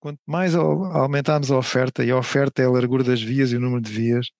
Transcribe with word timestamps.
quanto 0.00 0.20
mais 0.26 0.54
aumentarmos 0.54 1.50
a 1.50 1.56
oferta, 1.56 2.04
e 2.04 2.10
a 2.10 2.16
oferta 2.16 2.62
é 2.62 2.66
a 2.66 2.70
largura 2.70 3.04
das 3.04 3.20
vias 3.22 3.52
e 3.52 3.56
o 3.56 3.60
número 3.60 3.80
de 3.80 3.90
vias, 3.90 4.30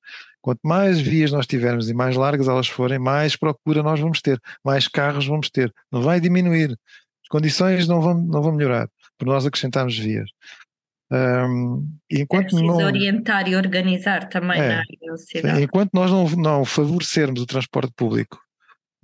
quanto 0.40 0.60
mais 0.64 1.00
vias 1.00 1.32
nós 1.32 1.46
tivermos 1.46 1.88
e 1.90 1.94
mais 1.94 2.16
largas 2.16 2.48
elas 2.48 2.68
forem, 2.68 2.98
mais 2.98 3.36
procura 3.36 3.82
nós 3.82 4.00
vamos 4.00 4.20
ter, 4.20 4.40
mais 4.64 4.88
carros 4.88 5.26
vamos 5.26 5.50
ter. 5.50 5.72
Não 5.90 6.02
vai 6.02 6.20
diminuir. 6.20 6.70
As 6.70 7.28
condições 7.28 7.86
não 7.88 8.00
vão, 8.00 8.14
não 8.14 8.42
vão 8.42 8.52
melhorar 8.52 8.88
por 9.18 9.26
nós 9.26 9.44
acrescentarmos 9.44 9.98
vias. 9.98 10.30
Um, 11.10 11.88
enquanto 12.10 12.58
é 12.58 12.62
não, 12.62 12.76
orientar 12.76 13.48
e 13.48 13.56
organizar 13.56 14.28
também 14.28 14.60
é, 14.60 14.82
na. 15.42 15.60
Enquanto 15.60 15.90
nós 15.94 16.10
não, 16.10 16.28
não 16.30 16.64
favorecermos 16.66 17.40
o 17.40 17.46
transporte 17.46 17.92
público 17.96 18.38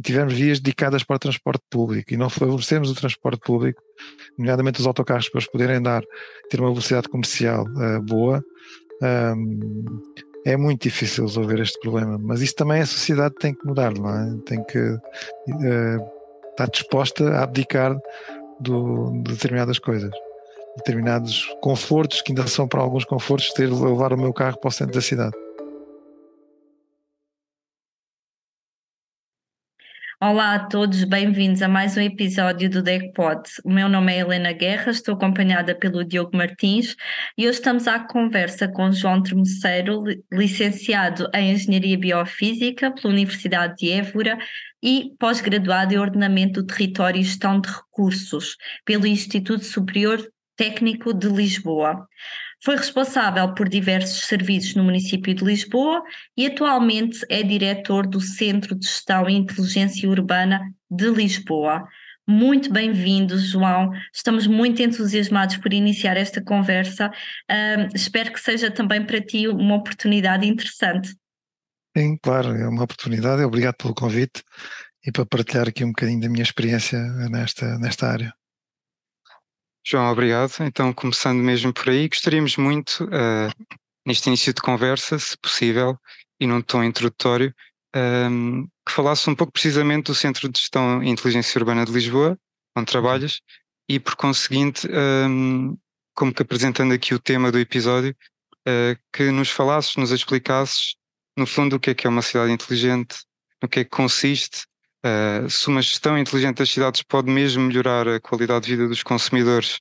tivermos 0.03 0.35
vias 0.35 0.61
dedicadas 0.61 1.05
para 1.05 1.17
o 1.17 1.19
transporte 1.19 1.63
público 1.71 2.13
e 2.13 2.17
não 2.17 2.29
favorecermos 2.29 2.91
o 2.91 2.95
transporte 2.95 3.41
público, 3.41 3.83
nomeadamente 4.39 4.81
os 4.81 4.87
autocarros 4.87 5.29
para 5.29 5.39
eles 5.39 5.51
poderem 5.51 5.83
dar, 5.83 6.03
ter 6.49 6.61
uma 6.61 6.71
velocidade 6.71 7.09
comercial 7.09 7.65
uh, 7.65 8.03
boa, 8.03 8.45
um, 9.37 10.03
é 10.47 10.57
muito 10.57 10.83
difícil 10.83 11.25
resolver 11.25 11.61
este 11.61 11.79
problema. 11.81 12.19
Mas 12.19 12.41
isso 12.41 12.55
também 12.55 12.81
a 12.83 12.87
sociedade 12.87 13.35
tem 13.37 13.55
que 13.55 13.67
mudar, 13.67 13.93
não 13.93 14.09
é? 14.09 14.37
Tem 14.45 14.63
que 14.65 14.79
uh, 14.79 16.11
estar 16.51 16.69
disposta 16.71 17.31
a 17.31 17.45
abdicar 17.45 17.97
do, 18.61 19.11
de 19.23 19.33
determinadas 19.33 19.79
coisas 19.79 20.11
determinados 20.77 21.47
confortos, 21.61 22.21
que 22.21 22.33
ainda 22.33 22.47
são 22.47 22.67
para 22.67 22.81
alguns 22.81 23.05
confortos, 23.05 23.53
ter 23.53 23.71
levar 23.71 24.13
o 24.13 24.19
meu 24.19 24.33
carro 24.33 24.59
para 24.59 24.69
o 24.69 24.73
centro 24.73 24.95
da 24.95 25.01
cidade. 25.01 25.44
Olá 30.27 30.55
a 30.55 30.59
todos, 30.59 31.05
bem-vindos 31.05 31.61
a 31.61 31.69
mais 31.69 31.99
um 31.99 32.01
episódio 32.01 32.71
do 32.71 32.83
DECPOD. 32.83 33.43
O 33.63 33.71
meu 33.71 33.91
nome 33.91 34.11
é 34.11 34.21
Helena 34.21 34.53
Guerra, 34.53 34.91
estou 34.91 35.17
acompanhada 35.17 35.75
pelo 35.75 36.03
Diogo 36.03 36.35
Martins 36.35 36.97
e 37.37 37.47
hoje 37.47 37.59
estamos 37.59 37.87
à 37.87 37.99
conversa 37.99 38.67
com 38.67 38.91
João 38.91 39.23
Termoceiro, 39.23 40.03
licenciado 40.33 41.29
em 41.35 41.53
Engenharia 41.53 41.99
Biofísica 41.99 42.91
pela 42.91 43.13
Universidade 43.13 43.75
de 43.77 43.91
Évora 43.91 44.39
e 44.83 45.11
pós-graduado 45.21 45.93
em 45.93 45.99
Ordenamento 45.99 46.63
do 46.63 46.67
Território 46.69 47.21
e 47.21 47.25
Gestão 47.25 47.61
de 47.61 47.69
Recursos 47.69 48.57
pelo 48.83 49.07
Instituto 49.07 49.63
Superior 49.63 50.27
técnico 50.57 51.13
de 51.13 51.29
Lisboa. 51.29 52.09
Foi 52.65 52.77
responsável 52.77 53.53
por 53.53 53.69
diversos 53.69 54.27
serviços 54.27 54.75
no 54.75 54.85
município 54.85 55.35
de 55.35 55.45
Lisboa 55.45 56.03
e 56.35 56.47
atualmente 56.47 57.19
é 57.29 57.43
diretor 57.43 58.07
do 58.07 58.23
Centro 58.23 58.75
de 58.75 58.87
Gestão 58.87 59.29
e 59.29 59.35
Inteligência 59.35 60.09
Urbana 60.09 60.73
de 60.91 61.11
Lisboa. 61.11 61.87
Muito 62.27 62.73
bem-vindo, 62.73 63.39
João. 63.39 63.91
Estamos 64.11 64.47
muito 64.47 64.81
entusiasmados 64.81 65.59
por 65.59 65.75
iniciar 65.75 66.17
esta 66.17 66.43
conversa. 66.43 67.11
Espero 67.95 68.33
que 68.33 68.41
seja 68.41 68.71
também 68.71 69.05
para 69.05 69.21
ti 69.21 69.47
uma 69.47 69.75
oportunidade 69.75 70.47
interessante. 70.47 71.15
Sim, 71.95 72.17
claro, 72.17 72.49
é 72.57 72.67
uma 72.67 72.85
oportunidade. 72.85 73.45
Obrigado 73.45 73.75
pelo 73.75 73.95
convite 73.95 74.43
e 75.07 75.13
para 75.13 75.27
partilhar 75.27 75.69
aqui 75.69 75.85
um 75.85 75.89
bocadinho 75.89 76.23
da 76.23 76.31
minha 76.31 76.43
experiência 76.43 76.99
nesta, 77.29 77.79
nesta 77.79 78.09
área. 78.09 78.33
João, 79.87 80.11
obrigado. 80.11 80.51
Então, 80.61 80.95
começando 80.95 81.41
mesmo 81.41 81.73
por 81.73 81.91
aí, 81.91 82.09
gostaríamos 82.09 82.57
muito, 82.57 83.05
uh, 83.05 83.67
neste 84.07 84.29
início 84.29 84.53
de 84.55 84.63
conversa, 84.63 85.19
se 85.19 85.37
possível, 85.37 85.99
e 86.41 86.47
num 86.47 86.63
tom 86.63 86.83
introdutório, 86.83 87.55
um, 87.95 87.99
ehm, 87.99 88.67
que 88.87 88.93
falasse 88.93 89.29
um 89.29 89.35
pouco 89.35 89.53
precisamente 89.53 90.07
do 90.07 90.15
Centro 90.15 90.49
de 90.49 90.59
Gestão 90.59 91.03
e 91.03 91.11
Inteligência 91.11 91.59
Urbana 91.59 91.85
de 91.85 91.93
Lisboa, 91.93 92.39
onde 92.75 92.87
trabalhas, 92.87 93.41
e 93.87 94.01
por 94.01 94.17
conseguinte, 94.17 94.89
um, 94.89 95.69
ehm, 95.71 95.77
como 96.15 96.33
que 96.33 96.43
apresentando 96.43 96.95
aqui 96.95 97.15
o 97.15 97.19
tema 97.19 97.53
do 97.53 97.59
episódio, 97.59 98.17
uh, 98.67 98.99
que 99.13 99.31
nos 99.31 99.51
falasses, 99.51 99.97
nos 99.97 100.11
explicasses, 100.11 100.97
no 101.37 101.47
fundo, 101.47 101.77
o 101.77 101.81
que 101.81 101.91
é 101.91 101.95
que 101.95 102.07
é 102.07 102.11
uma 102.11 102.23
cidade 102.23 102.53
inteligente, 102.53 103.19
no 103.63 103.69
que 103.69 103.81
é 103.81 103.85
que 103.85 103.91
consiste, 103.91 104.67
Uh, 105.05 105.51
se 105.51 105.69
uma 105.69 105.83
gestão 105.83 106.17
inteligente 106.17 106.59
das 106.59 106.71
cidades 106.71 107.03
pode 107.03 107.31
mesmo 107.31 107.63
melhorar 107.63 108.09
a 108.09 108.19
qualidade 108.19 108.65
de 108.65 108.71
vida 108.73 108.89
dos 108.89 109.03
consumidores 109.03 109.79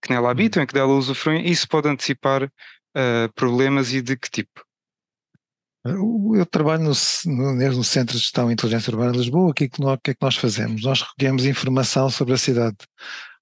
que 0.00 0.10
nela 0.10 0.30
habitam 0.30 0.62
e 0.62 0.66
que 0.66 0.74
dela 0.74 0.92
usufruem, 0.92 1.50
isso 1.50 1.66
pode 1.66 1.88
antecipar 1.88 2.44
uh, 2.44 3.32
problemas 3.34 3.92
e 3.92 4.00
de 4.00 4.16
que 4.16 4.30
tipo? 4.30 4.64
Eu 5.84 6.46
trabalho 6.48 6.84
no, 6.84 6.92
no, 7.26 7.54
no 7.54 7.84
Centro 7.84 8.14
de 8.14 8.22
Gestão 8.22 8.48
e 8.48 8.52
Inteligência 8.52 8.92
Urbana 8.92 9.10
de 9.10 9.18
Lisboa. 9.18 9.50
O 9.50 9.54
que, 9.54 9.64
é 9.64 9.68
que 9.68 9.80
nós, 9.80 9.98
que 10.02 10.12
é 10.12 10.14
que 10.14 10.22
nós 10.22 10.36
fazemos? 10.36 10.84
Nós 10.84 11.02
recolhemos 11.02 11.44
informação 11.44 12.08
sobre 12.08 12.34
a 12.34 12.38
cidade. 12.38 12.76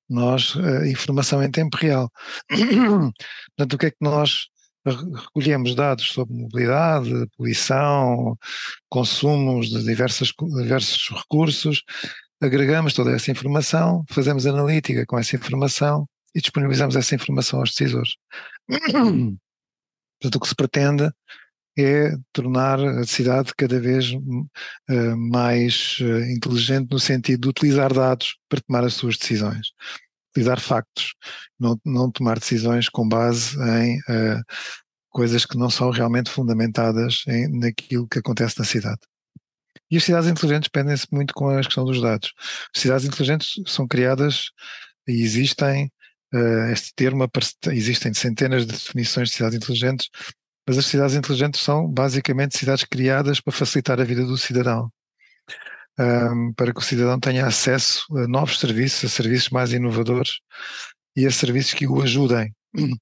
Nós, 0.08 0.54
uh, 0.54 0.86
informação 0.86 1.42
em 1.42 1.50
tempo 1.50 1.76
real. 1.76 2.10
Portanto, 2.48 3.74
o 3.74 3.78
que 3.78 3.86
é 3.86 3.90
que 3.90 3.98
nós 4.00 4.48
recolhemos 4.84 5.74
dados 5.74 6.08
sobre 6.08 6.34
mobilidade, 6.34 7.10
poluição, 7.36 8.36
consumos 8.88 9.68
de 9.68 9.84
diversas, 9.84 10.32
diversos 10.62 11.08
recursos, 11.10 11.82
agregamos 12.40 12.94
toda 12.94 13.12
essa 13.12 13.30
informação, 13.30 14.04
fazemos 14.08 14.46
analítica 14.46 15.04
com 15.06 15.18
essa 15.18 15.36
informação 15.36 16.06
e 16.34 16.40
disponibilizamos 16.40 16.96
essa 16.96 17.14
informação 17.14 17.60
aos 17.60 17.70
decisores. 17.70 18.14
Portanto, 18.66 20.36
o 20.36 20.40
que 20.40 20.48
se 20.48 20.54
pretende 20.54 21.10
é 21.78 22.12
tornar 22.32 22.80
a 22.80 23.04
cidade 23.04 23.52
cada 23.56 23.80
vez 23.80 24.12
uh, 24.12 25.16
mais 25.16 25.96
uh, 26.00 26.30
inteligente 26.30 26.90
no 26.90 26.98
sentido 26.98 27.42
de 27.42 27.48
utilizar 27.48 27.92
dados 27.92 28.36
para 28.48 28.60
tomar 28.60 28.84
as 28.84 28.94
suas 28.94 29.16
decisões 29.16 29.68
utilizar 30.30 30.60
factos, 30.60 31.14
não, 31.58 31.78
não 31.84 32.10
tomar 32.10 32.38
decisões 32.38 32.88
com 32.88 33.08
base 33.08 33.56
em 33.60 33.98
uh, 33.98 34.42
coisas 35.08 35.44
que 35.44 35.58
não 35.58 35.68
são 35.68 35.90
realmente 35.90 36.30
fundamentadas 36.30 37.24
em, 37.26 37.48
naquilo 37.58 38.08
que 38.08 38.18
acontece 38.18 38.58
na 38.58 38.64
cidade. 38.64 39.00
E 39.90 39.96
as 39.96 40.04
cidades 40.04 40.30
inteligentes 40.30 40.68
pendem-se 40.68 41.06
muito 41.10 41.34
com 41.34 41.48
a 41.48 41.62
questão 41.62 41.84
dos 41.84 42.00
dados. 42.00 42.32
As 42.74 42.80
cidades 42.80 43.06
inteligentes 43.06 43.54
são 43.66 43.88
criadas 43.88 44.50
e 45.06 45.22
existem, 45.22 45.90
uh, 46.32 46.72
este 46.72 46.92
termo, 46.94 47.28
existem 47.72 48.14
centenas 48.14 48.66
de 48.66 48.72
definições 48.72 49.30
de 49.30 49.34
cidades 49.34 49.56
inteligentes, 49.56 50.08
mas 50.66 50.78
as 50.78 50.86
cidades 50.86 51.16
inteligentes 51.16 51.60
são 51.60 51.88
basicamente 51.88 52.56
cidades 52.56 52.84
criadas 52.84 53.40
para 53.40 53.52
facilitar 53.52 54.00
a 54.00 54.04
vida 54.04 54.24
do 54.24 54.38
cidadão 54.38 54.90
um, 56.00 56.52
para 56.54 56.72
que 56.72 56.78
o 56.78 56.82
cidadão 56.82 57.20
tenha 57.20 57.46
acesso 57.46 58.04
a 58.16 58.26
novos 58.26 58.58
serviços, 58.58 59.04
a 59.04 59.14
serviços 59.14 59.50
mais 59.50 59.72
inovadores 59.72 60.40
e 61.14 61.26
a 61.26 61.30
serviços 61.30 61.74
que 61.74 61.86
o 61.86 62.02
ajudem. 62.02 62.54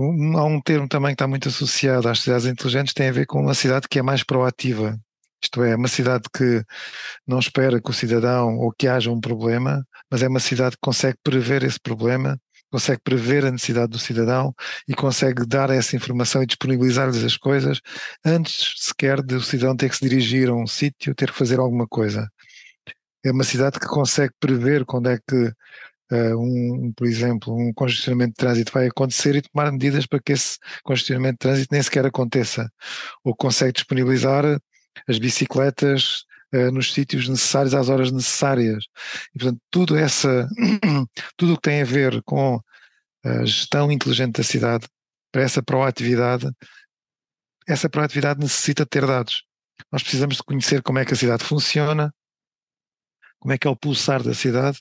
Um, 0.00 0.38
há 0.38 0.44
um 0.44 0.60
termo 0.60 0.86
também 0.86 1.08
que 1.08 1.14
está 1.14 1.26
muito 1.26 1.48
associado 1.48 2.08
às 2.08 2.20
cidades 2.20 2.46
inteligentes, 2.46 2.94
tem 2.94 3.08
a 3.08 3.12
ver 3.12 3.26
com 3.26 3.40
uma 3.40 3.52
cidade 3.52 3.88
que 3.90 3.98
é 3.98 4.02
mais 4.02 4.22
proativa. 4.22 4.96
Isto 5.42 5.64
é, 5.64 5.74
uma 5.74 5.88
cidade 5.88 6.22
que 6.32 6.62
não 7.26 7.40
espera 7.40 7.82
que 7.82 7.90
o 7.90 7.92
cidadão 7.92 8.58
ou 8.58 8.72
que 8.72 8.86
haja 8.86 9.10
um 9.10 9.20
problema, 9.20 9.84
mas 10.08 10.22
é 10.22 10.28
uma 10.28 10.38
cidade 10.38 10.76
que 10.76 10.80
consegue 10.80 11.18
prever 11.20 11.64
esse 11.64 11.80
problema 11.80 12.38
consegue 12.70 13.00
prever 13.02 13.44
a 13.44 13.50
necessidade 13.50 13.90
do 13.90 13.98
cidadão 13.98 14.54
e 14.86 14.94
consegue 14.94 15.46
dar 15.46 15.70
essa 15.70 15.96
informação 15.96 16.42
e 16.42 16.46
disponibilizar-lhes 16.46 17.24
as 17.24 17.36
coisas 17.36 17.80
antes 18.24 18.74
sequer 18.76 19.22
do 19.22 19.40
cidadão 19.40 19.76
ter 19.76 19.88
que 19.88 19.96
se 19.96 20.08
dirigir 20.08 20.48
a 20.48 20.54
um 20.54 20.66
sítio, 20.66 21.14
ter 21.14 21.30
que 21.30 21.38
fazer 21.38 21.58
alguma 21.58 21.86
coisa. 21.86 22.28
É 23.24 23.32
uma 23.32 23.44
cidade 23.44 23.80
que 23.80 23.86
consegue 23.86 24.32
prever 24.38 24.84
quando 24.84 25.10
é 25.10 25.18
que, 25.18 25.52
uh, 26.12 26.38
um, 26.38 26.92
por 26.96 27.06
exemplo, 27.06 27.54
um 27.54 27.72
congestionamento 27.72 28.30
de 28.30 28.36
trânsito 28.36 28.72
vai 28.72 28.86
acontecer 28.86 29.34
e 29.36 29.42
tomar 29.42 29.72
medidas 29.72 30.06
para 30.06 30.20
que 30.20 30.32
esse 30.32 30.58
congestionamento 30.84 31.34
de 31.34 31.38
trânsito 31.38 31.68
nem 31.72 31.82
sequer 31.82 32.06
aconteça. 32.06 32.70
Ou 33.24 33.34
consegue 33.34 33.72
disponibilizar 33.72 34.44
as 35.08 35.18
bicicletas 35.18 36.24
nos 36.72 36.92
sítios 36.92 37.28
necessários 37.28 37.74
às 37.74 37.88
horas 37.88 38.10
necessárias. 38.10 38.84
E, 39.34 39.38
portanto, 39.38 39.60
tudo 39.70 39.96
essa, 39.96 40.48
tudo 41.36 41.52
o 41.52 41.56
que 41.56 41.62
tem 41.62 41.82
a 41.82 41.84
ver 41.84 42.22
com 42.22 42.60
a 43.24 43.44
gestão 43.44 43.92
inteligente 43.92 44.36
da 44.36 44.42
cidade, 44.42 44.86
para 45.30 45.42
essa 45.42 45.62
proatividade, 45.62 46.50
essa 47.66 47.88
proatividade 47.88 48.40
necessita 48.40 48.86
ter 48.86 49.06
dados. 49.06 49.44
Nós 49.92 50.02
precisamos 50.02 50.36
de 50.36 50.42
conhecer 50.42 50.82
como 50.82 50.98
é 50.98 51.04
que 51.04 51.12
a 51.12 51.16
cidade 51.16 51.44
funciona, 51.44 52.12
como 53.38 53.52
é 53.52 53.58
que 53.58 53.66
é 53.66 53.70
o 53.70 53.76
pulsar 53.76 54.22
da 54.22 54.34
cidade, 54.34 54.80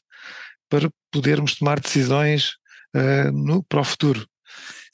para 0.69 0.89
podermos 1.11 1.55
tomar 1.55 1.79
decisões 1.79 2.53
uh, 2.95 3.31
no, 3.31 3.63
para 3.63 3.81
o 3.81 3.83
futuro. 3.83 4.27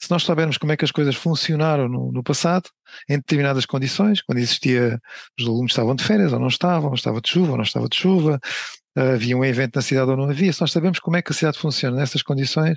Se 0.04 0.10
nós 0.10 0.22
soubermos 0.22 0.58
como 0.58 0.70
é 0.70 0.76
que 0.76 0.84
as 0.84 0.90
coisas 0.90 1.16
funcionaram 1.16 1.88
no, 1.88 2.12
no, 2.12 2.22
passado, 2.22 2.68
em 3.08 3.16
determinadas 3.16 3.64
condições, 3.64 4.20
quando 4.20 4.36
existia, 4.36 5.00
os 5.40 5.46
alunos 5.46 5.72
estavam 5.72 5.94
de 5.94 6.04
férias 6.04 6.30
ou 6.30 6.38
não 6.38 6.48
estavam, 6.48 6.92
estava 6.92 7.22
de 7.22 7.30
chuva 7.30 7.52
ou 7.52 7.56
não 7.56 7.64
estava 7.64 7.88
de 7.88 7.96
chuva, 7.96 8.38
havia 8.94 9.34
um 9.34 9.42
evento 9.42 9.76
na 9.76 9.82
cidade 9.82 10.10
ou 10.10 10.16
não 10.18 10.28
havia, 10.28 10.52
se 10.52 10.60
nós 10.60 10.72
sabemos 10.72 10.98
como 10.98 11.16
é 11.16 11.22
que 11.22 11.32
a 11.32 11.34
cidade 11.34 11.58
funciona 11.58 11.96
nessas 11.96 12.22
condições, 12.22 12.76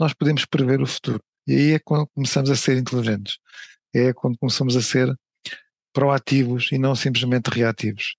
nós 0.00 0.12
podemos 0.14 0.44
prever 0.46 0.82
o 0.82 0.86
futuro. 0.86 1.20
E 1.46 1.54
aí 1.54 1.72
é 1.74 1.78
quando 1.78 2.08
começamos 2.08 2.50
a 2.50 2.56
ser 2.56 2.76
inteligentes. 2.76 3.38
É 3.94 4.12
quando 4.12 4.36
começamos 4.36 4.76
a 4.76 4.82
ser 4.82 5.14
proativos 5.92 6.72
e 6.72 6.78
não 6.78 6.96
simplesmente 6.96 7.50
reativos. 7.50 8.16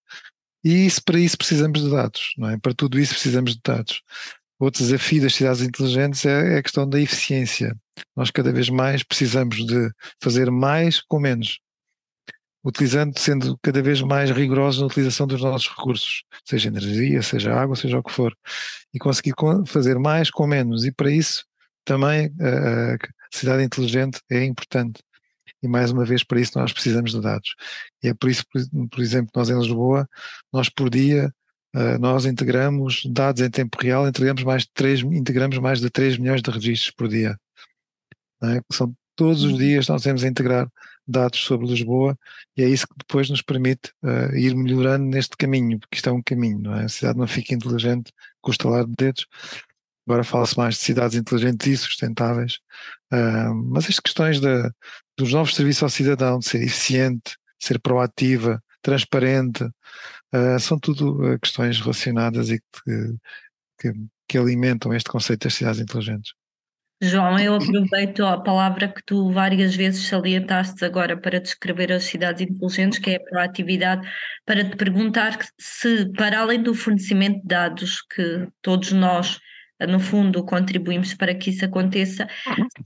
E 0.63 0.86
isso, 0.86 1.04
para 1.04 1.19
isso 1.19 1.38
precisamos 1.38 1.84
de 1.84 1.92
dados, 1.92 2.34
não 2.38 2.50
é? 2.52 2.57
Para 2.57 2.74
tudo 2.74 2.98
isso 2.98 3.16
precisamos 3.16 3.54
de 3.54 3.60
dados. 3.62 4.02
Outro 4.60 4.84
desafio 4.84 5.22
das 5.22 5.36
cidades 5.36 5.62
inteligentes 5.62 6.25
é, 6.25 6.56
é 6.56 6.57
a 6.57 6.63
questão 6.63 6.88
da 6.88 7.00
eficiência. 7.00 7.75
Nós 8.16 8.31
cada 8.31 8.52
vez 8.52 8.69
mais 8.69 9.04
precisamos 9.04 9.66
de 9.66 9.90
fazer 10.22 10.50
mais 10.50 11.02
com 11.02 11.19
menos 11.19 11.60
utilizando, 12.66 13.18
sendo 13.19 13.57
cada 13.62 13.81
vez 13.81 14.02
mais 14.02 14.31
rigorosos 14.31 14.81
na 14.81 14.88
utilização 14.88 15.28
dos 15.28 15.40
nossos 15.40 15.69
recursos, 15.69 16.24
seja 16.44 16.69
energia, 16.69 17.22
seja 17.22 17.54
água, 17.54 17.75
seja 17.75 18.00
o 18.00 18.04
que 18.04 18.12
for, 18.12 18.36
e 18.92 18.98
conseguir 18.98 19.34
fazer 19.68 20.00
mais 20.00 20.31
com 20.31 20.48
menos. 20.48 20.84
E 20.84 20.92
para 20.92 21.12
isso 21.12 21.46
também 21.86 22.34
a 22.42 22.98
cidade 23.31 23.63
inteligente 23.63 24.19
é 24.31 24.44
importante. 24.44 25.04
E 25.62 25.68
mais 25.68 25.92
uma 25.92 26.04
vez, 26.04 26.24
para 26.24 26.40
isso 26.40 26.57
nós 26.57 26.74
precisamos 26.74 27.12
de 27.12 27.22
dados. 27.22 27.56
E 28.04 28.07
é 28.07 28.13
por 28.16 28.30
isso, 28.30 28.44
por 28.92 29.00
exemplo, 29.00 29.30
nós 29.36 29.50
em 29.50 29.57
Lisboa, 29.57 30.10
nós 30.52 30.68
por 30.68 30.90
dia, 30.90 31.31
nós 32.00 32.25
integramos 32.25 33.04
dados 33.06 33.42
em 33.42 33.50
tempo 33.50 33.77
real, 33.81 34.07
integramos 34.07 34.44
mais 34.44 34.63
de 34.63 34.69
3, 34.74 35.01
integramos 35.01 35.57
mais 35.60 35.80
de 35.80 35.89
3 35.89 36.18
milhões 36.18 36.42
de 36.42 36.50
registros 36.50 36.92
por 36.92 37.07
dia. 37.07 37.38
É? 38.44 38.62
São 38.72 38.95
todos 39.16 39.44
os 39.44 39.51
uhum. 39.54 39.57
dias 39.57 39.88
nós 39.88 40.04
temos 40.04 40.24
a 40.24 40.27
integrar 40.27 40.68
dados 41.07 41.39
sobre 41.39 41.68
Lisboa 41.68 42.18
e 42.57 42.63
é 42.63 42.68
isso 42.68 42.88
que 42.88 42.95
depois 42.98 43.30
nos 43.30 43.42
permite 43.42 43.92
uh, 44.04 44.36
ir 44.36 44.56
melhorando 44.56 45.06
neste 45.06 45.38
caminho, 45.38 45.80
porque 45.80 45.95
isto 45.95 46.10
é 46.10 46.12
um 46.12 46.22
caminho, 46.22 46.60
não 46.60 46.75
é? 46.75 46.86
A 46.86 46.89
cidade 46.89 47.18
não 47.18 47.27
fica 47.27 47.54
inteligente 47.54 48.12
com 48.42 48.50
o 48.50 48.51
estalar 48.51 48.86
de 48.86 48.94
dedos. 48.98 49.28
Agora 50.07 50.24
fala-se 50.24 50.57
mais 50.57 50.75
de 50.75 50.81
cidades 50.81 51.18
inteligentes 51.18 51.68
e 51.68 51.78
sustentáveis, 51.78 52.60
uh, 53.13 53.54
mas 53.54 53.89
as 53.89 54.00
questões 54.00 54.39
de, 54.39 54.71
dos 55.18 55.31
novos 55.31 55.56
serviços 55.56 55.83
ao 55.83 55.89
cidadão, 55.89 56.39
de 56.39 56.45
ser 56.45 56.62
eficiente, 56.62 57.36
ser 57.60 57.80
proativa, 57.80 58.62
transparente, 58.81 59.68
uh, 60.33 60.60
são 60.60 60.80
tudo 60.80 61.38
questões 61.39 61.80
relacionadas 61.80 62.50
e 62.50 62.60
que, 62.60 63.16
que, 63.80 63.94
que 64.27 64.38
alimentam 64.38 64.94
este 64.94 65.10
conceito 65.10 65.44
das 65.44 65.54
cidades 65.54 65.80
inteligentes. 65.80 66.33
João, 67.01 67.38
eu 67.38 67.56
aproveito 67.56 68.25
a 68.25 68.39
palavra 68.42 68.88
que 68.88 69.04
tu 69.06 69.31
várias 69.31 69.75
vezes 69.75 70.07
salientaste 70.07 70.83
agora 70.86 71.18
para 71.18 71.42
descrever 71.42 71.92
as 71.92 72.06
cidades 72.06 72.42
inteligentes, 72.42 73.00
que 73.00 73.12
é 73.12 73.16
a 73.18 73.19
proatividade, 73.19 74.10
para 74.45 74.63
te 74.63 74.77
perguntar 74.77 75.38
se, 75.60 76.10
para 76.13 76.39
além 76.39 76.63
do 76.63 76.74
fornecimento 76.74 77.42
de 77.42 77.48
dados 77.48 78.01
que 78.01 78.48
todos 78.62 78.94
nós, 78.94 79.39
no 79.81 80.00
fundo, 80.00 80.45
contribuímos 80.45 81.13
para 81.13 81.36
que 81.36 81.50
isso 81.50 81.66
aconteça, 81.66 82.27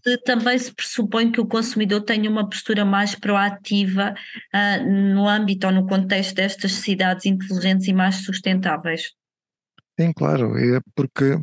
se 0.04 0.18
também 0.24 0.58
se 0.58 0.74
pressupõe 0.74 1.32
que 1.32 1.40
o 1.40 1.46
consumidor 1.46 2.02
tenha 2.02 2.30
uma 2.30 2.50
postura 2.50 2.84
mais 2.84 3.14
proativa 3.16 4.14
uh, 4.54 5.14
no 5.14 5.28
âmbito 5.28 5.68
ou 5.68 5.74
no 5.74 5.86
contexto 5.86 6.36
destas 6.36 6.72
cidades 6.74 7.26
inteligentes 7.26 7.88
e 7.88 7.94
mais 7.94 8.24
sustentáveis. 8.24 9.12
Sim, 10.00 10.14
claro, 10.14 10.58
é 10.58 10.80
porque 10.96 11.38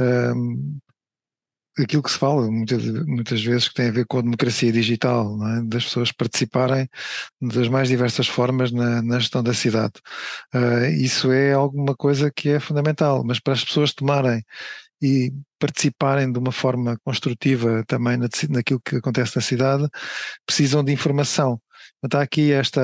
um, 0.00 0.78
aquilo 1.82 2.02
que 2.02 2.10
se 2.10 2.18
fala 2.18 2.50
muitas, 2.50 2.84
muitas 3.06 3.42
vezes 3.42 3.68
que 3.68 3.74
tem 3.74 3.88
a 3.88 3.92
ver 3.92 4.06
com 4.06 4.18
a 4.18 4.22
democracia 4.22 4.72
digital, 4.72 5.36
é? 5.48 5.62
das 5.62 5.84
pessoas 5.84 6.12
participarem 6.12 6.88
das 7.40 7.68
mais 7.68 7.88
diversas 7.88 8.28
formas 8.28 8.72
na, 8.72 9.02
na 9.02 9.18
gestão 9.18 9.42
da 9.42 9.54
cidade. 9.54 9.94
Uh, 10.54 10.86
isso 11.00 11.32
é 11.32 11.52
alguma 11.52 11.94
coisa 11.94 12.30
que 12.30 12.50
é 12.50 12.60
fundamental, 12.60 13.24
mas 13.24 13.40
para 13.40 13.54
as 13.54 13.64
pessoas 13.64 13.92
tomarem 13.92 14.44
e 15.02 15.32
participarem 15.58 16.30
de 16.30 16.38
uma 16.38 16.52
forma 16.52 16.98
construtiva 17.04 17.84
também 17.86 18.16
na, 18.16 18.28
naquilo 18.50 18.80
que 18.80 18.96
acontece 18.96 19.36
na 19.36 19.42
cidade, 19.42 19.88
precisam 20.46 20.84
de 20.84 20.92
informação. 20.92 21.60
Está 22.02 22.22
aqui 22.22 22.52
esta, 22.52 22.80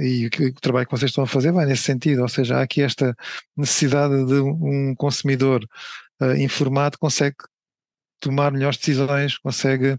e 0.00 0.26
o 0.26 0.60
trabalho 0.60 0.86
que 0.86 0.92
vocês 0.92 1.10
estão 1.10 1.24
a 1.24 1.26
fazer 1.26 1.52
vai 1.52 1.66
nesse 1.66 1.82
sentido, 1.82 2.22
ou 2.22 2.28
seja, 2.28 2.56
há 2.58 2.62
aqui 2.62 2.82
esta 2.82 3.14
necessidade 3.56 4.24
de 4.26 4.34
um 4.40 4.94
consumidor 4.96 5.62
uh, 6.22 6.34
informado 6.36 6.98
consegue 6.98 7.36
tomar 8.20 8.52
melhores 8.52 8.78
decisões, 8.78 9.38
consegue 9.38 9.98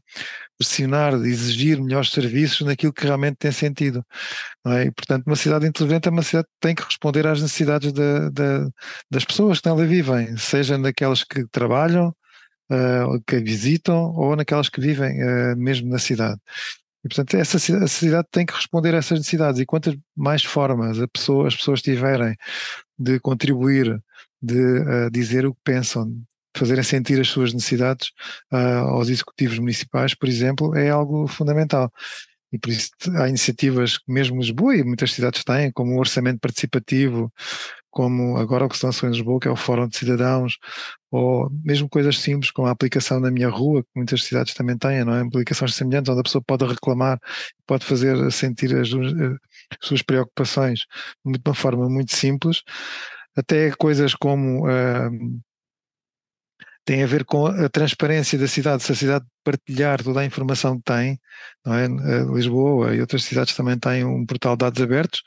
pressionar, 0.57 1.13
exigir 1.13 1.81
melhores 1.81 2.09
serviços 2.09 2.65
naquilo 2.65 2.91
que 2.91 3.05
realmente 3.05 3.37
tem 3.37 3.51
sentido. 3.51 4.03
É? 4.65 4.83
E, 4.85 4.91
portanto, 4.91 5.27
uma 5.27 5.35
cidade 5.35 5.67
inteligente 5.67 6.07
é 6.07 6.11
uma 6.11 6.23
cidade 6.23 6.47
que 6.47 6.59
tem 6.59 6.75
que 6.75 6.83
responder 6.83 7.27
às 7.27 7.41
necessidades 7.41 7.93
de, 7.93 8.29
de, 8.31 8.69
das 9.09 9.23
pessoas 9.23 9.59
que 9.59 9.69
nela 9.69 9.85
vivem, 9.85 10.35
seja 10.37 10.77
naquelas 10.77 11.23
que 11.23 11.45
trabalham, 11.47 12.13
uh, 12.71 13.21
que 13.25 13.39
visitam, 13.39 14.13
ou 14.15 14.35
naquelas 14.35 14.69
que 14.69 14.81
vivem 14.81 15.11
uh, 15.23 15.55
mesmo 15.57 15.89
na 15.89 15.99
cidade. 15.99 16.39
E, 17.05 17.07
portanto, 17.07 17.35
essa 17.35 17.57
a 17.57 17.87
cidade 17.87 18.27
tem 18.31 18.45
que 18.45 18.53
responder 18.53 18.95
a 18.95 18.97
essas 18.97 19.19
necessidades. 19.19 19.61
E 19.61 19.65
quantas 19.65 19.95
mais 20.15 20.43
formas 20.43 20.99
a 20.99 21.07
pessoa, 21.07 21.47
as 21.47 21.55
pessoas 21.55 21.81
tiverem 21.81 22.35
de 22.97 23.19
contribuir, 23.19 24.01
de 24.41 24.59
uh, 24.59 25.11
dizer 25.11 25.45
o 25.45 25.53
que 25.53 25.61
pensam, 25.63 26.11
fazerem 26.57 26.83
sentir 26.83 27.19
as 27.19 27.27
suas 27.27 27.53
necessidades 27.53 28.09
uh, 28.51 28.89
aos 28.89 29.09
executivos 29.09 29.59
municipais, 29.59 30.13
por 30.13 30.27
exemplo, 30.27 30.75
é 30.75 30.89
algo 30.89 31.27
fundamental. 31.27 31.91
E 32.51 32.57
por 32.57 32.69
isso 32.69 32.91
há 33.17 33.27
iniciativas, 33.27 33.99
mesmo 34.07 34.39
Lisboa 34.39 34.75
e 34.75 34.83
muitas 34.83 35.11
cidades 35.11 35.43
têm, 35.43 35.71
como 35.71 35.95
o 35.95 35.99
orçamento 35.99 36.39
participativo, 36.39 37.31
como 37.91 38.37
agora 38.37 38.65
o 38.65 38.69
que 38.69 38.77
se 38.77 38.85
lançou 38.85 39.09
em 39.09 39.11
Lisboa, 39.11 39.39
que 39.39 39.47
é 39.47 39.51
o 39.51 39.55
Fórum 39.55 39.87
de 39.87 39.97
Cidadãos, 39.97 40.57
ou 41.11 41.49
mesmo 41.63 41.89
coisas 41.89 42.19
simples, 42.19 42.51
como 42.51 42.67
a 42.67 42.71
aplicação 42.71 43.19
na 43.19 43.31
minha 43.31 43.49
rua, 43.49 43.83
que 43.83 43.89
muitas 43.95 44.23
cidades 44.23 44.53
também 44.53 44.77
têm, 44.77 45.03
não 45.03 45.15
é? 45.15 45.21
Aplicações 45.21 45.73
semelhantes, 45.73 46.09
onde 46.09 46.19
a 46.19 46.23
pessoa 46.23 46.43
pode 46.45 46.65
reclamar, 46.65 47.19
pode 47.65 47.85
fazer 47.85 48.31
sentir 48.31 48.75
as, 48.75 48.89
as 48.89 49.87
suas 49.87 50.01
preocupações 50.01 50.81
de 51.25 51.39
uma 51.45 51.55
forma 51.55 51.89
muito 51.89 52.15
simples, 52.15 52.61
até 53.35 53.71
coisas 53.71 54.13
como 54.13 54.67
uh, 54.67 55.39
tem 56.87 57.03
a 57.03 57.05
ver 57.05 57.25
com 57.25 57.47
a 57.47 57.67
transparência 57.67 58.39
da 58.39 58.47
cidade, 58.47 58.81
se 58.81 58.93
a 58.93 58.95
cidade 58.95 59.25
partilhar 59.43 60.01
toda 60.01 60.21
a 60.21 60.25
informação 60.25 60.77
que 60.77 60.83
tem, 60.85 61.19
não 61.65 61.73
é? 61.73 61.85
Lisboa 62.33 62.95
e 62.95 63.01
outras 63.01 63.25
cidades 63.25 63.53
também 63.53 63.77
têm 63.77 64.05
um 64.05 64.25
portal 64.25 64.55
de 64.55 64.59
dados 64.59 64.81
abertos, 64.81 65.21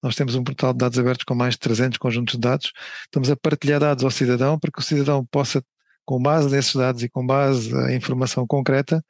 nós 0.00 0.14
temos 0.14 0.36
um 0.36 0.44
portal 0.44 0.72
de 0.72 0.78
dados 0.78 0.96
abertos 1.00 1.24
com 1.24 1.34
mais 1.34 1.54
de 1.54 1.60
300 1.60 1.98
conjuntos 1.98 2.34
de 2.34 2.40
dados, 2.40 2.72
estamos 3.06 3.28
a 3.28 3.34
partilhar 3.34 3.80
dados 3.80 4.04
ao 4.04 4.10
cidadão 4.12 4.56
para 4.56 4.70
que 4.70 4.78
o 4.78 4.82
cidadão 4.82 5.26
possa, 5.26 5.60
com 6.04 6.22
base 6.22 6.48
nesses 6.48 6.76
dados 6.76 7.02
e 7.02 7.08
com 7.08 7.26
base 7.26 7.74
em 7.90 7.96
informação 7.96 8.46
concreta, 8.46 9.04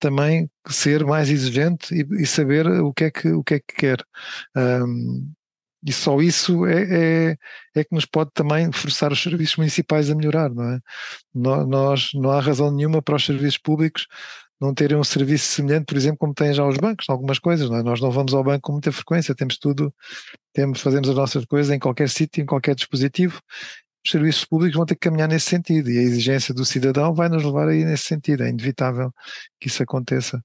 também 0.00 0.50
ser 0.66 1.04
mais 1.04 1.28
exigente 1.28 1.94
e, 1.94 2.22
e 2.22 2.26
saber 2.26 2.66
o 2.66 2.90
que 2.90 3.04
é 3.04 3.10
que, 3.10 3.28
o 3.32 3.44
que, 3.44 3.54
é 3.54 3.58
que 3.58 3.74
quer. 3.76 4.02
Um, 4.56 5.30
e 5.84 5.92
só 5.92 6.20
isso 6.20 6.64
é, 6.66 7.30
é, 7.32 7.36
é, 7.76 7.84
que 7.84 7.94
nos 7.94 8.06
pode 8.06 8.30
também 8.32 8.72
forçar 8.72 9.12
os 9.12 9.22
serviços 9.22 9.56
municipais 9.56 10.10
a 10.10 10.14
melhorar, 10.14 10.50
não 10.50 10.64
é? 10.64 10.80
Nós, 11.34 12.10
não 12.14 12.30
há 12.30 12.40
razão 12.40 12.70
nenhuma 12.70 13.02
para 13.02 13.16
os 13.16 13.24
serviços 13.24 13.58
públicos 13.58 14.06
não 14.60 14.72
terem 14.72 14.96
um 14.96 15.04
serviço 15.04 15.46
semelhante, 15.46 15.86
por 15.86 15.96
exemplo, 15.96 16.18
como 16.18 16.34
têm 16.34 16.52
já 16.54 16.64
os 16.66 16.76
bancos, 16.76 17.06
algumas 17.08 17.38
coisas, 17.38 17.68
não 17.68 17.76
é? 17.78 17.82
Nós 17.82 18.00
não 18.00 18.10
vamos 18.10 18.32
ao 18.32 18.42
banco 18.42 18.62
com 18.62 18.72
muita 18.72 18.92
frequência, 18.92 19.34
temos 19.34 19.58
tudo, 19.58 19.92
temos, 20.52 20.80
fazemos 20.80 21.08
as 21.08 21.16
nossas 21.16 21.44
coisas 21.44 21.70
em 21.74 21.78
qualquer 21.78 22.08
sítio, 22.08 22.42
em 22.42 22.46
qualquer 22.46 22.74
dispositivo. 22.74 23.40
Os 24.04 24.10
serviços 24.10 24.44
públicos 24.44 24.76
vão 24.76 24.86
ter 24.86 24.94
que 24.94 25.00
caminhar 25.00 25.28
nesse 25.28 25.46
sentido 25.46 25.90
e 25.90 25.98
a 25.98 26.02
exigência 26.02 26.54
do 26.54 26.64
cidadão 26.64 27.14
vai 27.14 27.28
nos 27.28 27.42
levar 27.42 27.68
aí 27.68 27.84
nesse 27.84 28.04
sentido. 28.04 28.42
É 28.44 28.48
inevitável 28.48 29.12
que 29.60 29.68
isso 29.68 29.82
aconteça. 29.82 30.42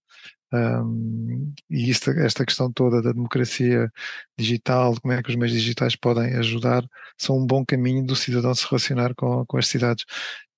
Um, 0.52 1.54
e 1.70 1.90
isto, 1.90 2.10
esta 2.12 2.46
questão 2.46 2.72
toda 2.72 3.02
da 3.02 3.12
democracia 3.12 3.92
digital, 4.38 5.00
como 5.02 5.14
é 5.14 5.22
que 5.22 5.30
os 5.30 5.36
meios 5.36 5.54
digitais 5.54 5.96
podem 5.96 6.36
ajudar, 6.36 6.84
são 7.18 7.38
um 7.38 7.46
bom 7.46 7.64
caminho 7.66 8.06
do 8.06 8.16
cidadão 8.16 8.54
se 8.56 8.66
relacionar 8.68 9.14
com, 9.16 9.46
com 9.46 9.58
as 9.58 9.68
cidades. 9.68 10.06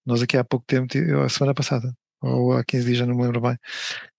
Nós 0.06 0.22
aqui 0.22 0.38
há 0.38 0.44
pouco 0.44 0.66
tempo, 0.66 0.94
a 1.24 1.30
semana 1.30 1.54
passada, 1.54 1.94
ou 2.22 2.54
há 2.54 2.64
15 2.64 2.86
dias, 2.86 2.98
já 3.00 3.06
não 3.06 3.16
me 3.16 3.24
lembro 3.24 3.42
bem, 3.42 3.58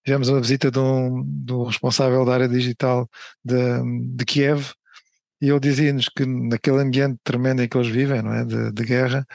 tivemos 0.04 0.28
uma 0.28 0.40
visita 0.40 0.70
de 0.70 0.78
um, 0.78 1.22
do 1.24 1.64
responsável 1.64 2.24
da 2.24 2.34
área 2.34 2.48
digital 2.48 3.08
de, 3.44 3.56
de 4.14 4.24
Kiev, 4.24 4.72
e 5.40 5.48
ele 5.48 5.60
dizia-nos 5.60 6.08
que 6.08 6.24
naquele 6.24 6.80
ambiente 6.80 7.18
tremendo 7.24 7.62
em 7.62 7.68
que 7.68 7.76
eles 7.76 7.88
vivem, 7.88 8.22
não 8.22 8.32
é, 8.32 8.44
de, 8.44 8.72
de 8.72 8.84
guerra, 8.84 9.26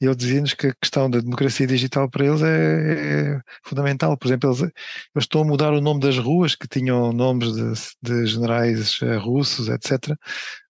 ele 0.00 0.14
dizia-nos 0.14 0.54
que 0.54 0.68
a 0.68 0.74
questão 0.74 1.08
da 1.08 1.20
democracia 1.20 1.66
digital 1.66 2.08
para 2.10 2.26
eles 2.26 2.42
é, 2.42 3.36
é 3.36 3.40
fundamental. 3.64 4.16
Por 4.16 4.26
exemplo, 4.26 4.50
eles, 4.50 4.60
eles, 4.60 4.72
estão 5.18 5.42
a 5.42 5.44
mudar 5.44 5.72
o 5.72 5.80
nome 5.80 6.00
das 6.00 6.18
ruas 6.18 6.54
que 6.54 6.68
tinham 6.68 7.12
nomes 7.12 7.52
de, 7.54 7.72
de 8.02 8.26
generais 8.26 8.98
eh, 9.02 9.16
russos, 9.16 9.68
etc., 9.68 10.16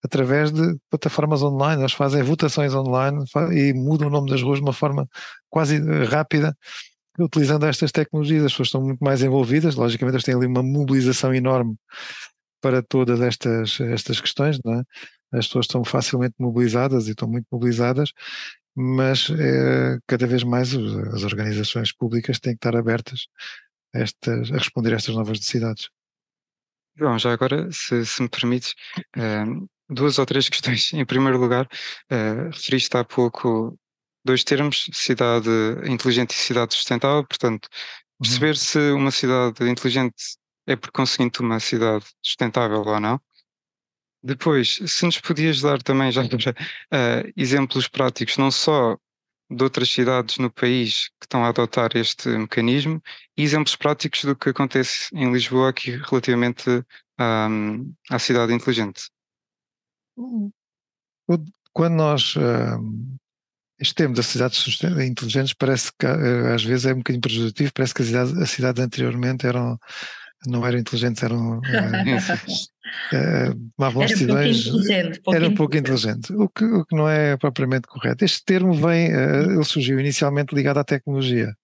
através 0.05 0.53
de 0.53 0.77
plataformas 0.91 1.43
online. 1.43 1.83
Eles 1.83 1.93
fazem 1.93 2.23
votações 2.23 2.75
online 2.75 3.25
e 3.53 3.73
mudam 3.73 4.09
o 4.09 4.11
nome 4.11 4.31
das 4.31 4.43
ruas 4.43 4.59
de 4.59 4.65
uma 4.65 4.73
forma 4.73 5.09
quase 5.49 5.77
eh, 5.77 6.05
rápida 6.05 6.57
utilizando 7.19 7.67
estas 7.67 7.93
tecnologias. 7.93 8.45
As 8.45 8.53
pessoas 8.53 8.69
estão 8.69 8.83
muito 8.83 9.03
mais 9.05 9.23
envolvidas, 9.23 9.75
logicamente, 9.77 10.17
eles 10.17 10.25
têm 10.25 10.35
ali 10.35 10.47
uma 10.47 10.63
mobilização 10.63 11.35
enorme 11.35 11.77
para 12.61 12.83
todas 12.83 13.21
estas, 13.21 13.81
estas 13.81 14.21
questões, 14.21 14.59
não 14.65 14.75
é? 14.75 14.83
As 15.33 15.47
pessoas 15.47 15.67
estão 15.67 15.85
facilmente 15.85 16.35
mobilizadas 16.39 17.09
e 17.09 17.11
estão 17.11 17.29
muito 17.29 17.47
mobilizadas 17.51 18.11
mas 18.75 19.31
é, 19.31 19.99
cada 20.07 20.27
vez 20.27 20.43
mais 20.43 20.75
as 20.75 21.23
organizações 21.23 21.93
públicas 21.93 22.41
têm 22.41 22.55
que 22.55 22.59
estar 22.59 22.77
abertas 22.77 23.27
a, 23.95 24.01
estas, 24.01 24.51
a 24.51 24.55
responder 24.57 24.93
a 24.93 24.97
estas 24.97 25.15
novas 25.15 25.39
necessidades. 25.39 25.89
João, 26.97 27.19
já 27.19 27.33
agora, 27.33 27.69
se, 27.73 28.07
se 28.07 28.23
me 28.23 28.29
permites, 28.29 28.75
uh, 29.17 29.69
duas 29.89 30.19
ou 30.19 30.27
três 30.27 30.49
questões. 30.51 30.93
Em 30.93 31.05
primeiro 31.05 31.39
lugar, 31.39 31.67
uh, 31.67 32.51
referiste 32.53 32.97
há 32.97 33.05
pouco 33.05 33.79
dois 34.25 34.45
termos, 34.45 34.89
cidade 34.93 35.49
inteligente 35.87 36.33
e 36.33 36.35
cidade 36.35 36.75
sustentável, 36.75 37.27
portanto, 37.27 37.67
uhum. 37.67 38.19
perceber 38.23 38.49
uhum. 38.51 38.55
se 38.55 38.91
uma 38.93 39.11
cidade 39.11 39.69
inteligente 39.69 40.15
é 40.67 40.77
por 40.77 40.91
conseguinte 40.91 41.41
uma 41.41 41.61
cidade 41.61 42.05
sustentável 42.23 42.83
ou 42.83 43.01
não. 43.01 43.21
Depois, 44.25 44.79
se 44.87 45.05
nos 45.05 45.21
podias 45.21 45.61
dar 45.61 45.83
também 45.83 46.11
já 46.11 46.23
uh, 46.25 47.33
exemplos 47.37 47.87
práticos, 47.87 48.39
não 48.39 48.51
só 48.51 48.99
de 49.51 49.63
outras 49.63 49.91
cidades 49.91 50.39
no 50.39 50.51
país 50.51 51.09
que 51.21 51.27
estão 51.27 51.45
a 51.45 51.49
adotar 51.49 51.91
este 51.95 52.31
mecanismo 52.31 53.03
e 53.37 53.43
exemplos 53.43 53.77
práticos 53.77 54.25
do 54.25 54.35
que 54.35 54.49
acontece 54.49 55.15
em 55.15 55.31
Lisboa 55.31 55.69
aqui 55.69 55.91
relativamente 55.91 56.83
um, 57.21 57.95
à 58.11 58.19
cidade 58.19 58.55
inteligente. 58.55 59.11
Quando 61.75 61.95
nós 61.95 62.35
um, 62.37 63.17
este 63.79 63.95
termo 63.95 64.15
das 64.15 64.27
cidades 64.27 64.81
inteligentes 64.83 65.53
parece 65.53 65.93
que 65.99 66.07
eh, 66.07 66.55
às 66.55 66.65
vezes 66.65 66.87
é 66.87 66.95
um 66.95 66.99
bocadinho 66.99 67.21
prejudicativo, 67.21 67.73
parece 67.75 67.95
que 67.95 68.03
as 68.03 68.51
cidades 68.51 68.83
anteriormente 68.83 69.47
eram 69.47 69.79
não 70.47 70.67
eram 70.67 70.79
inteligentes, 70.79 71.23
eram 71.23 71.59
uh, 71.59 71.61
tomavam 73.77 74.03
era 74.03 74.13
decisões. 74.13 74.67
Era 75.33 75.49
um 75.49 75.55
pouco 75.55 75.77
inteligente, 75.77 76.33
o 76.33 76.49
que, 76.49 76.65
o 76.65 76.85
que 76.85 76.97
não 76.97 77.09
é 77.09 77.37
propriamente 77.37 77.89
correto. 77.89 78.25
Este 78.25 78.45
termo 78.45 78.73
vem, 78.75 79.15
uh, 79.15 79.53
ele 79.53 79.65
surgiu 79.65 79.99
inicialmente 79.99 80.55
ligado 80.55 80.79
à 80.79 80.85
tecnologia. 80.85 81.55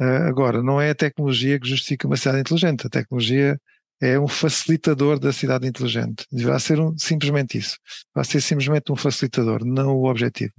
Uh, 0.00 0.28
agora, 0.28 0.62
não 0.62 0.80
é 0.80 0.90
a 0.90 0.94
tecnologia 0.94 1.58
que 1.58 1.68
justifica 1.68 2.06
uma 2.06 2.16
cidade 2.16 2.40
inteligente, 2.40 2.86
a 2.86 2.90
tecnologia 2.90 3.58
é 4.00 4.18
um 4.18 4.28
facilitador 4.28 5.18
da 5.18 5.32
cidade 5.32 5.66
inteligente. 5.66 6.24
Vai 6.32 6.60
ser 6.60 6.78
um, 6.78 6.96
simplesmente 6.96 7.58
isso. 7.58 7.76
Vai 8.14 8.24
ser 8.24 8.40
simplesmente 8.40 8.92
um 8.92 8.96
facilitador, 8.96 9.64
não 9.64 9.96
o 9.96 10.08
objetivo. 10.08 10.52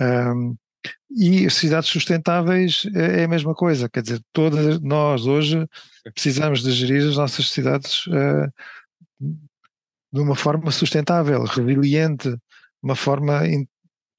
Um, 0.00 0.56
e 1.10 1.48
cidades 1.50 1.88
sustentáveis 1.88 2.82
é, 2.94 3.20
é 3.20 3.24
a 3.24 3.28
mesma 3.28 3.54
coisa, 3.54 3.88
quer 3.88 4.02
dizer, 4.02 4.20
todas 4.32 4.80
nós 4.80 5.26
hoje 5.26 5.66
precisamos 6.12 6.62
de 6.62 6.70
gerir 6.72 7.08
as 7.08 7.16
nossas 7.16 7.50
cidades 7.50 8.06
uh, 8.06 8.52
de 10.12 10.20
uma 10.20 10.34
forma 10.34 10.70
sustentável, 10.70 11.44
resiliente, 11.44 12.34
uma 12.82 12.96
forma, 12.96 13.42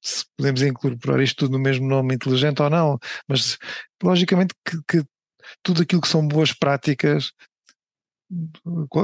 se 0.02 0.24
podemos 0.36 0.62
incorporar 0.62 1.20
isto 1.20 1.36
tudo 1.46 1.52
no 1.52 1.58
mesmo 1.58 1.86
nome, 1.86 2.14
inteligente 2.14 2.62
ou 2.62 2.70
não, 2.70 2.98
mas 3.28 3.58
logicamente 4.02 4.54
que, 4.64 4.76
que 4.88 5.04
tudo 5.62 5.82
aquilo 5.82 6.00
que 6.00 6.08
são 6.08 6.26
boas 6.26 6.52
práticas 6.52 7.32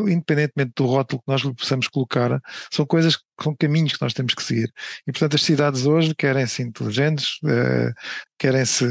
independentemente 0.09 0.73
do 0.77 0.87
rótulo 0.87 1.21
que 1.21 1.31
nós 1.31 1.43
lhe 1.43 1.55
possamos 1.55 1.89
colocar, 1.89 2.41
são 2.71 2.87
coisas, 2.87 3.19
são 3.43 3.55
caminhos 3.57 3.95
que 3.95 4.03
nós 4.03 4.13
temos 4.13 4.35
que 4.35 4.43
seguir. 4.43 4.73
E, 5.07 5.13
portanto, 5.13 5.35
as 5.35 5.43
cidades 5.43 5.85
hoje 5.85 6.15
querem-se 6.15 6.63
inteligentes, 6.63 7.39
uh, 7.43 7.93
querem-se 8.39 8.85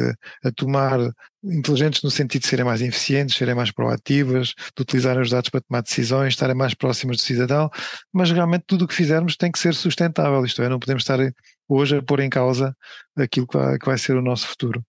a 0.44 0.52
tomar 0.52 1.00
inteligentes 1.44 2.02
no 2.02 2.12
sentido 2.12 2.42
de 2.42 2.48
serem 2.48 2.66
mais 2.66 2.82
eficientes, 2.82 3.36
serem 3.36 3.56
mais 3.56 3.72
proativas, 3.72 4.54
de 4.76 4.82
utilizarem 4.82 5.22
os 5.22 5.30
dados 5.30 5.50
para 5.50 5.62
tomar 5.62 5.82
decisões, 5.82 6.34
estarem 6.34 6.56
mais 6.56 6.74
próximas 6.74 7.18
do 7.18 7.24
cidadão, 7.24 7.70
mas 8.12 8.32
realmente 8.32 8.66
tudo 8.68 8.86
o 8.86 8.88
que 8.88 8.96
fizermos 8.96 9.38
tem 9.38 9.52
que 9.52 9.60
ser 9.60 9.74
sustentável, 9.74 10.44
isto 10.44 10.62
é, 10.62 10.70
não 10.70 10.80
podemos 10.80 11.04
estar 11.04 11.20
hoje 11.68 11.98
a 11.98 12.04
pôr 12.04 12.20
em 12.20 12.30
causa 12.30 12.76
aquilo 13.16 13.48
que 13.48 13.58
vai, 13.58 13.78
que 13.78 13.86
vai 13.86 13.98
ser 13.98 14.16
o 14.16 14.22
nosso 14.22 14.48
futuro. 14.48 14.84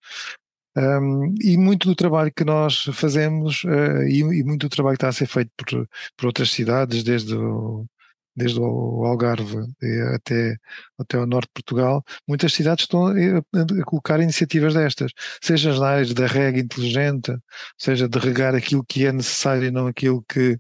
Um, 0.77 1.35
e 1.41 1.57
muito 1.57 1.89
do 1.89 1.95
trabalho 1.95 2.33
que 2.33 2.45
nós 2.45 2.85
fazemos 2.93 3.65
uh, 3.65 4.03
e, 4.07 4.21
e, 4.21 4.45
muito 4.45 4.69
do 4.69 4.71
trabalho 4.71 4.97
que 4.97 4.99
está 4.99 5.09
a 5.09 5.13
ser 5.13 5.27
feito 5.27 5.51
por, 5.57 5.89
por 6.17 6.27
outras 6.27 6.51
cidades, 6.51 7.03
desde 7.03 7.35
o, 7.35 7.87
desde 8.37 8.61
o 8.61 9.05
Algarve 9.07 9.57
até, 10.15 10.57
até 10.99 11.19
o 11.19 11.27
norte 11.27 11.49
de 11.49 11.55
Portugal, 11.55 12.05
muitas 12.29 12.53
cidades 12.53 12.85
estão 12.85 13.07
a, 13.07 13.85
colocar 13.87 14.21
iniciativas 14.21 14.75
destas, 14.75 15.13
seja 15.41 15.71
nas 15.71 15.81
áreas 15.81 16.13
da 16.13 16.27
rega 16.27 16.61
inteligente, 16.61 17.35
seja 17.79 18.07
de 18.09 18.19
regar 18.19 18.55
aquilo 18.55 18.85
que 18.85 19.07
é 19.07 19.13
necessário 19.13 19.65
e 19.65 19.71
não 19.71 19.87
aquilo 19.87 20.23
que 20.29 20.59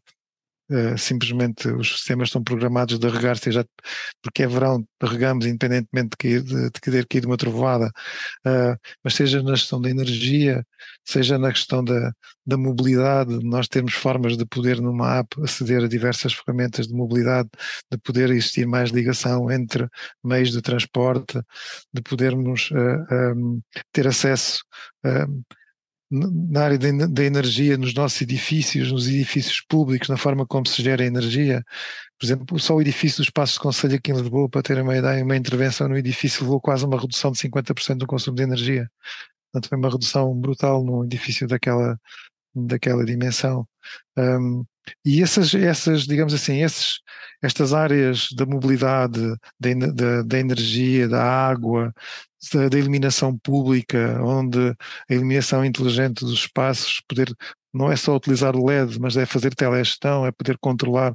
Uh, 0.69 0.99
simplesmente 0.99 1.69
os 1.69 1.93
sistemas 1.93 2.29
estão 2.29 2.43
programados 2.43 2.99
de 2.99 3.09
regar, 3.09 3.39
seja 3.39 3.65
porque 4.21 4.43
é 4.43 4.49
verão, 4.49 4.85
regamos 5.01 5.47
independentemente 5.47 6.11
de, 6.11 6.17
que, 6.17 6.41
de, 6.41 6.65
de 6.71 6.81
querer 6.81 7.07
cair 7.07 7.21
de 7.21 7.27
uma 7.29 7.37
trovoada, 7.37 7.87
uh, 8.45 8.77
mas 9.05 9.15
seja 9.15 9.41
na 9.45 9.53
questão 9.53 9.81
da 9.81 9.89
energia, 9.89 10.67
seja 11.05 11.39
na 11.39 11.53
questão 11.53 11.85
da, 11.85 12.13
da 12.45 12.57
mobilidade, 12.57 13.39
nós 13.45 13.69
temos 13.69 13.95
formas 13.95 14.37
de 14.37 14.45
poder 14.45 14.81
numa 14.81 15.19
app 15.19 15.41
aceder 15.43 15.85
a 15.85 15.89
diversas 15.89 16.33
ferramentas 16.33 16.89
de 16.89 16.95
mobilidade, 16.95 17.49
de 17.91 17.99
poder 17.99 18.31
existir 18.31 18.67
mais 18.67 18.91
ligação 18.91 19.49
entre 19.51 19.89
meios 20.25 20.51
de 20.51 20.61
transporte, 20.61 21.41
de 21.93 22.03
podermos 22.03 22.71
uh, 22.73 23.07
eh, 23.09 23.33
um, 23.35 23.61
ter 23.93 24.09
acesso 24.09 24.65
na 26.11 26.63
área 26.65 26.79
da 26.79 27.25
energia, 27.25 27.77
nos 27.77 27.93
nossos 27.95 28.21
edifícios, 28.23 28.93
nos 28.93 29.09
edifícios 29.09 29.61
públicos, 29.61 30.09
na 30.09 30.17
forma 30.17 30.47
como 30.47 30.67
se 30.67 30.83
gera 30.83 31.03
a 31.03 31.07
energia. 31.07 31.65
Por 32.19 32.27
exemplo, 32.27 32.59
só 32.59 32.75
o 32.77 32.81
edifício 32.81 33.19
dos 33.19 33.31
Passos 33.31 33.55
de 33.57 33.61
Conselho 33.61 33.97
aqui 33.97 34.13
em 34.13 34.17
Lisboa, 34.17 34.49
para 34.49 34.63
terem 34.63 34.83
uma 34.83 34.97
ideia, 34.97 35.25
uma 35.25 35.37
intervenção 35.37 35.89
no 35.89 35.99
edifício 35.99 36.43
levou 36.43 36.61
quase 36.61 36.85
a 36.85 36.87
uma 36.89 37.01
redução 37.01 37.33
de 37.33 37.39
50% 37.39 37.99
do 37.99 38.07
consumo 38.07 38.37
de 38.37 38.43
energia. 38.43 38.91
Portanto, 39.53 39.69
foi 39.69 39.79
uma 39.79 39.91
redução 39.91 40.35
brutal 40.35 40.85
no 40.85 41.05
edifício 41.05 41.47
daquela, 41.49 41.99
daquela 42.55 43.05
dimensão. 43.05 43.67
Um, 44.17 44.65
e 45.05 45.23
essas, 45.23 45.55
essas, 45.55 46.05
digamos 46.05 46.33
assim, 46.35 46.63
esses, 46.63 47.01
estas 47.43 47.73
áreas 47.73 48.29
da 48.33 48.47
mobilidade, 48.47 49.21
da, 49.59 49.75
da, 49.93 50.23
da 50.23 50.39
energia, 50.39 51.09
da 51.09 51.23
água, 51.23 51.93
da, 52.53 52.69
da, 52.69 52.79
iluminação 52.79 53.37
pública, 53.39 54.21
onde 54.23 54.75
a 55.09 55.15
iluminação 55.15 55.65
inteligente 55.65 56.25
dos 56.25 56.41
espaços, 56.41 57.03
poder 57.09 57.33
não 57.73 57.93
é 57.93 57.97
só 57.97 58.17
utilizar 58.17 58.57
o 58.57 58.67
LED, 58.67 58.99
mas 58.99 59.17
é 59.17 59.27
fazer 59.27 59.55
telegestão, 59.55 60.27
é 60.27 60.33
poder 60.33 60.57
controlar 60.59 61.15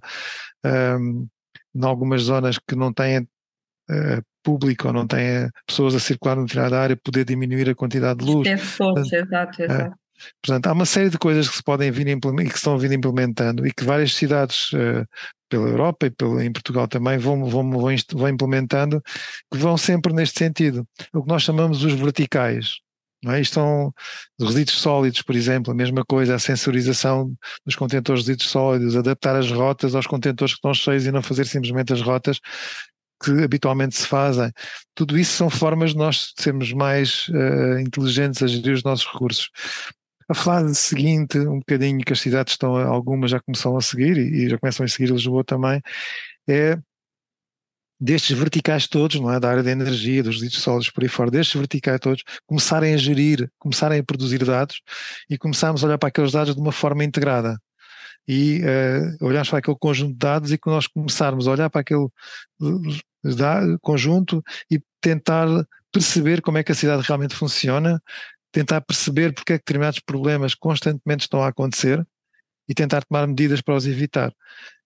um, 0.65 1.27
em 1.73 1.85
algumas 1.85 2.23
zonas 2.23 2.57
que 2.59 2.75
não 2.75 2.93
têm 2.93 3.21
uh, 3.21 4.21
público 4.43 4.87
ou 4.87 4.93
não 4.93 5.07
têm 5.07 5.49
pessoas 5.65 5.95
a 5.95 5.99
circular 5.99 6.35
no 6.35 6.45
determinada 6.45 6.79
área, 6.79 6.97
poder 6.97 7.25
diminuir 7.25 7.69
a 7.69 7.75
quantidade 7.75 8.23
de 8.23 8.31
luz. 8.31 8.47
Exato, 8.47 8.99
exato, 8.99 9.63
exato. 9.63 9.95
Portanto, 10.43 10.67
há 10.67 10.73
uma 10.73 10.85
série 10.85 11.09
de 11.09 11.17
coisas 11.17 11.49
que 11.49 11.55
se 11.55 11.63
podem 11.63 11.89
vir 11.91 12.07
e 12.07 12.19
que 12.19 12.55
estão 12.55 12.75
a 12.75 12.77
vir 12.77 12.91
implementando 12.91 13.65
e 13.65 13.73
que 13.73 13.83
várias 13.83 14.13
cidades 14.13 14.71
uh, 14.73 15.05
pela 15.51 15.67
Europa 15.67 16.07
e 16.07 16.45
em 16.45 16.51
Portugal 16.51 16.87
também 16.87 17.17
vão, 17.17 17.43
vão, 17.45 17.69
vão, 17.69 17.95
vão 18.13 18.29
implementando, 18.29 19.03
que 19.51 19.57
vão 19.57 19.77
sempre 19.77 20.13
neste 20.13 20.39
sentido. 20.39 20.87
O 21.13 21.21
que 21.21 21.27
nós 21.27 21.43
chamamos 21.43 21.83
os 21.83 21.93
verticais. 21.93 22.77
Não 23.21 23.33
é? 23.33 23.41
Isto 23.41 23.55
são 23.55 23.93
resíduos 24.39 24.77
sólidos, 24.79 25.21
por 25.21 25.35
exemplo, 25.35 25.71
a 25.71 25.75
mesma 25.75 26.03
coisa, 26.03 26.33
a 26.33 26.39
sensorização 26.39 27.31
dos 27.65 27.75
contentores 27.75 28.23
de 28.23 28.31
resíduos 28.31 28.49
sólidos, 28.49 28.95
adaptar 28.95 29.35
as 29.35 29.51
rotas 29.51 29.93
aos 29.93 30.07
contentores 30.07 30.53
que 30.53 30.57
estão 30.57 30.73
cheios 30.73 31.05
e 31.05 31.11
não 31.11 31.21
fazer 31.21 31.45
simplesmente 31.45 31.93
as 31.93 32.01
rotas 32.01 32.39
que 33.23 33.43
habitualmente 33.43 33.95
se 33.95 34.07
fazem. 34.07 34.51
Tudo 34.95 35.19
isso 35.19 35.33
são 35.33 35.49
formas 35.49 35.91
de 35.91 35.97
nós 35.97 36.33
sermos 36.39 36.73
mais 36.73 37.27
uh, 37.27 37.79
inteligentes 37.79 38.41
a 38.41 38.47
gerir 38.47 38.73
os 38.73 38.83
nossos 38.83 39.05
recursos. 39.05 39.49
A 40.29 40.33
fase 40.33 40.75
seguinte, 40.75 41.37
um 41.39 41.59
bocadinho 41.59 41.99
que 42.03 42.13
as 42.13 42.19
cidades 42.19 42.53
estão, 42.53 42.75
algumas 42.75 43.31
já 43.31 43.39
começam 43.39 43.75
a 43.77 43.81
seguir 43.81 44.17
e, 44.17 44.49
já 44.49 44.57
começam 44.57 44.85
a 44.85 44.89
seguir 44.89 45.11
Lisboa 45.11 45.43
também, 45.43 45.81
é 46.47 46.77
destes 48.01 48.35
verticais 48.35 48.87
todos, 48.87 49.19
não 49.19 49.31
é? 49.31 49.39
da 49.39 49.49
área 49.49 49.61
da 49.61 49.69
energia, 49.71 50.23
dos 50.23 50.35
resíduos 50.35 50.63
sólidos 50.63 50.89
por 50.89 51.03
aí 51.03 51.09
fora, 51.09 51.29
destes 51.29 51.55
verticais 51.55 51.99
todos, 51.99 52.23
começarem 52.47 52.95
a 52.95 52.97
gerir, 52.97 53.47
começarem 53.59 53.99
a 53.99 54.03
produzir 54.03 54.43
dados 54.43 54.81
e 55.29 55.37
começarmos 55.37 55.83
a 55.83 55.87
olhar 55.87 55.97
para 55.99 56.09
aqueles 56.09 56.31
dados 56.31 56.55
de 56.55 56.61
uma 56.61 56.71
forma 56.71 57.03
integrada. 57.03 57.61
E 58.27 58.61
uh, 58.61 59.25
olharmos 59.25 59.49
para 59.49 59.59
aquele 59.59 59.77
conjunto 59.79 60.13
de 60.13 60.17
dados 60.17 60.51
e 60.51 60.57
que 60.57 60.67
nós 60.67 60.87
começarmos 60.87 61.47
a 61.47 61.51
olhar 61.51 61.69
para 61.69 61.81
aquele 61.81 62.05
uh, 62.05 63.79
conjunto 63.81 64.43
e 64.69 64.81
tentar 64.99 65.47
perceber 65.91 66.41
como 66.41 66.57
é 66.57 66.63
que 66.63 66.71
a 66.71 66.75
cidade 66.75 67.03
realmente 67.03 67.35
funciona, 67.35 68.01
tentar 68.51 68.81
perceber 68.81 69.33
porque 69.33 69.53
é 69.53 69.57
que 69.57 69.63
determinados 69.63 69.99
problemas 69.99 70.53
constantemente 70.55 71.21
estão 71.21 71.41
a 71.41 71.47
acontecer 71.47 72.05
e 72.67 72.73
tentar 72.73 73.03
tomar 73.03 73.27
medidas 73.27 73.61
para 73.61 73.75
os 73.75 73.85
evitar. 73.85 74.31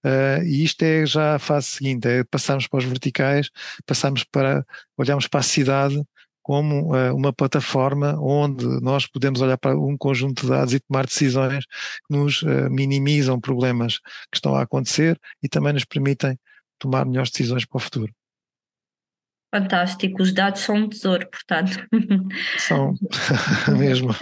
Uh, 0.05 0.43
e 0.43 0.63
isto 0.63 0.83
é 0.83 1.05
já 1.05 1.35
a 1.35 1.39
fase 1.39 1.67
seguinte, 1.67 2.07
é 2.07 2.23
passarmos 2.23 2.67
para 2.67 2.79
os 2.79 2.85
verticais, 2.85 3.49
passarmos 3.85 4.23
para, 4.23 4.65
olharmos 4.97 5.27
para 5.27 5.39
a 5.39 5.43
cidade 5.43 6.01
como 6.43 6.95
uh, 6.95 7.15
uma 7.15 7.33
plataforma 7.33 8.15
onde 8.21 8.65
nós 8.81 9.07
podemos 9.07 9.41
olhar 9.41 9.57
para 9.57 9.75
um 9.75 9.97
conjunto 9.97 10.43
de 10.43 10.49
dados 10.49 10.73
e 10.75 10.79
tomar 10.79 11.07
decisões 11.07 11.65
que 11.65 12.15
nos 12.15 12.43
uh, 12.43 12.69
minimizam 12.69 13.39
problemas 13.39 13.97
que 14.31 14.37
estão 14.37 14.55
a 14.55 14.61
acontecer 14.61 15.19
e 15.41 15.49
também 15.49 15.73
nos 15.73 15.85
permitem 15.85 16.37
tomar 16.77 17.03
melhores 17.05 17.31
decisões 17.31 17.65
para 17.65 17.77
o 17.77 17.79
futuro. 17.79 18.13
Fantástico, 19.55 20.21
os 20.21 20.33
dados 20.33 20.61
são 20.61 20.75
um 20.75 20.89
tesouro, 20.89 21.25
portanto. 21.31 21.77
São, 22.59 22.93
mesmo. 23.77 24.13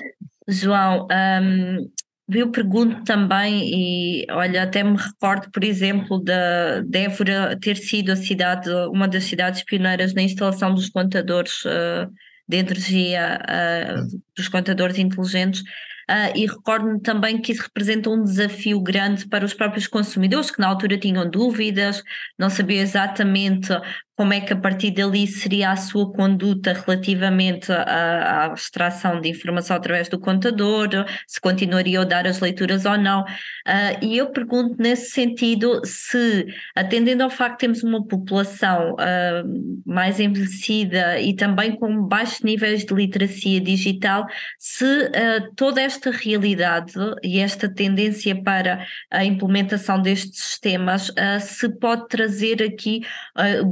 João, 0.48 1.08
um, 1.42 1.90
eu 2.30 2.52
pergunto 2.52 3.04
também, 3.04 3.64
e 3.74 4.28
olha, 4.30 4.62
até 4.62 4.84
me 4.84 4.96
recordo, 4.96 5.50
por 5.52 5.64
exemplo, 5.64 6.24
da 6.24 6.82
de 6.82 7.00
Évora 7.00 7.58
ter 7.60 7.78
sido 7.78 8.12
a 8.12 8.16
cidade, 8.16 8.70
uma 8.92 9.08
das 9.08 9.24
cidades 9.24 9.64
pioneiras 9.64 10.14
na 10.14 10.22
instalação 10.22 10.72
dos 10.72 10.90
contadores 10.90 11.66
uh, 11.66 12.08
de 12.48 12.58
energia 12.58 13.42
uh, 13.42 14.22
dos 14.38 14.48
contadores 14.50 15.00
inteligentes. 15.00 15.64
Uh, 16.10 16.36
e 16.36 16.46
recordo-me 16.46 17.00
também 17.02 17.42
que 17.42 17.54
isso 17.54 17.64
representa 17.64 18.10
um 18.10 18.24
desafio 18.24 18.80
grande 18.82 19.26
para 19.28 19.46
os 19.46 19.54
próprios 19.54 19.88
consumidores, 19.88 20.52
que 20.52 20.60
na 20.60 20.68
altura 20.68 20.98
tinham 20.98 21.30
dúvidas, 21.30 22.04
não 22.38 22.50
sabiam 22.50 22.82
exatamente 22.82 23.70
como 24.16 24.34
é 24.34 24.40
que 24.40 24.54
a 24.54 24.56
partir 24.56 24.92
dali 24.92 25.26
seria 25.26 25.72
a 25.72 25.76
sua 25.76 26.12
conduta 26.12 26.74
relativamente 26.74 27.72
à, 27.72 28.52
à, 28.52 28.54
extração 28.54 29.20
de 29.20 29.30
informação 29.30 29.76
através 29.76 30.08
do 30.08 30.20
contador, 30.20 30.90
se 31.28 31.42
continuaria 31.42 32.02
a 32.02 32.04
dar 32.04 32.28
as 32.28 32.40
leituras 32.40 32.86
ou 32.86 32.98
não. 32.98 33.22
Uh, 33.22 34.04
e 34.04 34.18
eu 34.18 34.28
pergunto 34.28 34.76
nesse 34.78 35.12
sentido 35.12 35.82
se, 35.84 36.46
atendendo 36.76 37.24
ao 37.24 37.30
facto 37.30 37.54
que 37.54 37.66
temos 37.66 37.84
uma 37.84 38.06
população 38.06 38.94
uh, 38.94 39.84
mais 39.86 40.20
envelhecida 40.20 41.20
e 41.20 41.36
também 41.36 41.76
com 41.76 42.04
baixos 42.04 42.42
níveis 42.42 42.86
de 42.86 42.94
literacia 42.94 43.60
digital, 43.60 44.28
se 44.60 44.86
uh, 44.86 45.54
toda 45.56 45.82
esta 45.82 46.12
realidade 46.12 46.94
e 47.24 47.40
esta 47.40 47.68
tendência 47.68 48.40
para 48.44 48.86
a 49.10 49.26
implementação 49.26 50.02
destes 50.02 50.40
sistemas 50.40 51.12
se 51.40 51.70
pode 51.80 52.08
trazer 52.08 52.62
aqui 52.62 53.02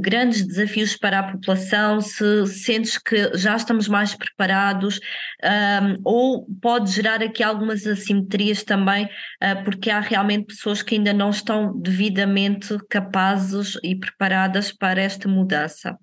grandes 0.00 0.31
grandes 0.32 0.46
desafios 0.46 0.96
para 0.96 1.18
a 1.18 1.32
população, 1.32 2.00
se 2.00 2.46
sentes 2.46 2.96
que 2.96 3.36
já 3.36 3.54
estamos 3.54 3.86
mais 3.86 4.14
preparados, 4.14 4.98
um, 5.44 6.00
ou 6.04 6.46
pode 6.60 6.90
gerar 6.90 7.22
aqui 7.22 7.42
algumas 7.42 7.86
assimetrias 7.86 8.62
também, 8.62 9.04
uh, 9.04 9.62
porque 9.64 9.90
há 9.90 10.00
realmente 10.00 10.46
pessoas 10.46 10.82
que 10.82 10.94
ainda 10.94 11.12
não 11.12 11.30
estão 11.30 11.78
devidamente 11.78 12.78
capazes 12.88 13.74
e 13.82 13.94
preparadas 13.94 14.72
para 14.72 15.00
esta 15.00 15.28
mudança. 15.28 15.96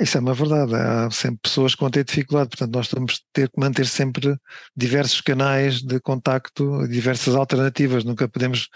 Isso 0.00 0.16
é 0.16 0.20
uma 0.20 0.32
verdade. 0.32 0.74
Há 0.74 1.10
sempre 1.10 1.40
pessoas 1.42 1.74
que 1.74 1.80
vão 1.82 1.90
ter 1.90 2.04
dificuldade, 2.04 2.48
portanto, 2.48 2.74
nós 2.74 2.88
temos 2.88 3.14
de 3.14 3.20
ter 3.34 3.50
que 3.50 3.60
manter 3.60 3.86
sempre 3.86 4.34
diversos 4.74 5.20
canais 5.20 5.82
de 5.82 6.00
contacto, 6.00 6.88
diversas 6.88 7.34
alternativas. 7.34 8.02
Nunca 8.02 8.26
podemos 8.26 8.70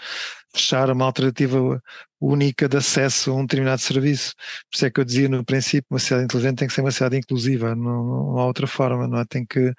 fechar 0.53 0.91
uma 0.91 1.05
alternativa 1.05 1.81
única 2.25 2.67
de 2.67 2.77
acesso 2.77 3.31
a 3.31 3.35
um 3.35 3.41
determinado 3.41 3.81
serviço. 3.81 4.33
Por 4.69 4.75
isso 4.75 4.85
é 4.85 4.91
que 4.91 4.99
eu 4.99 5.05
dizia 5.05 5.29
no 5.29 5.45
princípio: 5.45 5.87
uma 5.89 5.99
cidade 5.99 6.25
inteligente 6.25 6.57
tem 6.57 6.67
que 6.67 6.73
ser 6.73 6.81
uma 6.81 6.91
cidade 6.91 7.17
inclusiva, 7.17 7.75
não, 7.75 8.03
não 8.33 8.39
há 8.39 8.45
outra 8.45 8.67
forma, 8.67 9.07
não 9.07 9.19
é? 9.19 9.25
Tem 9.25 9.45
que. 9.45 9.73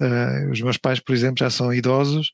Uh, 0.00 0.50
os 0.50 0.60
meus 0.60 0.76
pais, 0.76 1.00
por 1.00 1.14
exemplo, 1.14 1.36
já 1.38 1.50
são 1.50 1.72
idosos, 1.72 2.32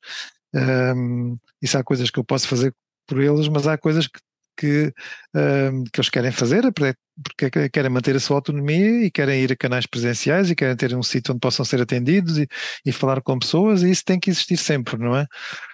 um, 0.54 1.36
isso 1.60 1.76
há 1.78 1.84
coisas 1.84 2.10
que 2.10 2.18
eu 2.18 2.24
posso 2.24 2.48
fazer 2.48 2.74
por 3.06 3.20
eles, 3.20 3.48
mas 3.48 3.66
há 3.66 3.76
coisas 3.76 4.06
que 4.06 4.18
que, 4.60 4.92
uh, 5.34 5.84
que 5.90 6.00
eles 6.00 6.10
querem 6.10 6.30
fazer, 6.30 6.62
porque 6.70 7.70
querem 7.70 7.90
manter 7.90 8.14
a 8.14 8.20
sua 8.20 8.36
autonomia 8.36 9.06
e 9.06 9.10
querem 9.10 9.42
ir 9.42 9.52
a 9.52 9.56
canais 9.56 9.86
presenciais 9.86 10.50
e 10.50 10.54
querem 10.54 10.76
ter 10.76 10.94
um 10.94 11.02
sítio 11.02 11.32
onde 11.32 11.40
possam 11.40 11.64
ser 11.64 11.80
atendidos 11.80 12.36
e, 12.36 12.46
e 12.84 12.92
falar 12.92 13.22
com 13.22 13.38
pessoas, 13.38 13.82
e 13.82 13.90
isso 13.90 14.04
tem 14.04 14.20
que 14.20 14.28
existir 14.28 14.58
sempre, 14.58 14.98
não 14.98 15.16
é? 15.16 15.26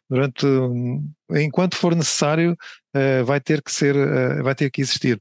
Durante, 0.09 0.47
enquanto 1.33 1.77
for 1.77 1.97
necessário, 1.97 2.57
uh, 2.97 3.25
vai 3.25 3.41
ter 3.41 3.63
que 3.63 3.71
ser, 3.71 3.95
uh, 3.95 4.43
vai 4.43 4.55
ter 4.55 4.71
que 4.71 4.81
existir. 4.81 5.21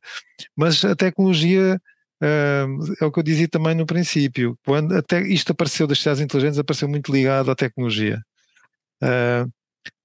Mas 0.55 0.83
a 0.85 0.95
tecnologia 0.95 1.79
Uh, 2.23 2.95
é 3.01 3.05
o 3.05 3.11
que 3.11 3.19
eu 3.19 3.23
dizia 3.23 3.47
também 3.47 3.75
no 3.75 3.85
princípio, 3.85 4.57
quando 4.65 4.95
até 4.95 5.21
isto 5.21 5.51
apareceu 5.51 5.85
das 5.85 5.99
cidades 5.99 6.21
inteligentes, 6.21 6.57
apareceu 6.57 6.87
muito 6.87 7.11
ligado 7.11 7.51
à 7.51 7.55
tecnologia. 7.55 8.23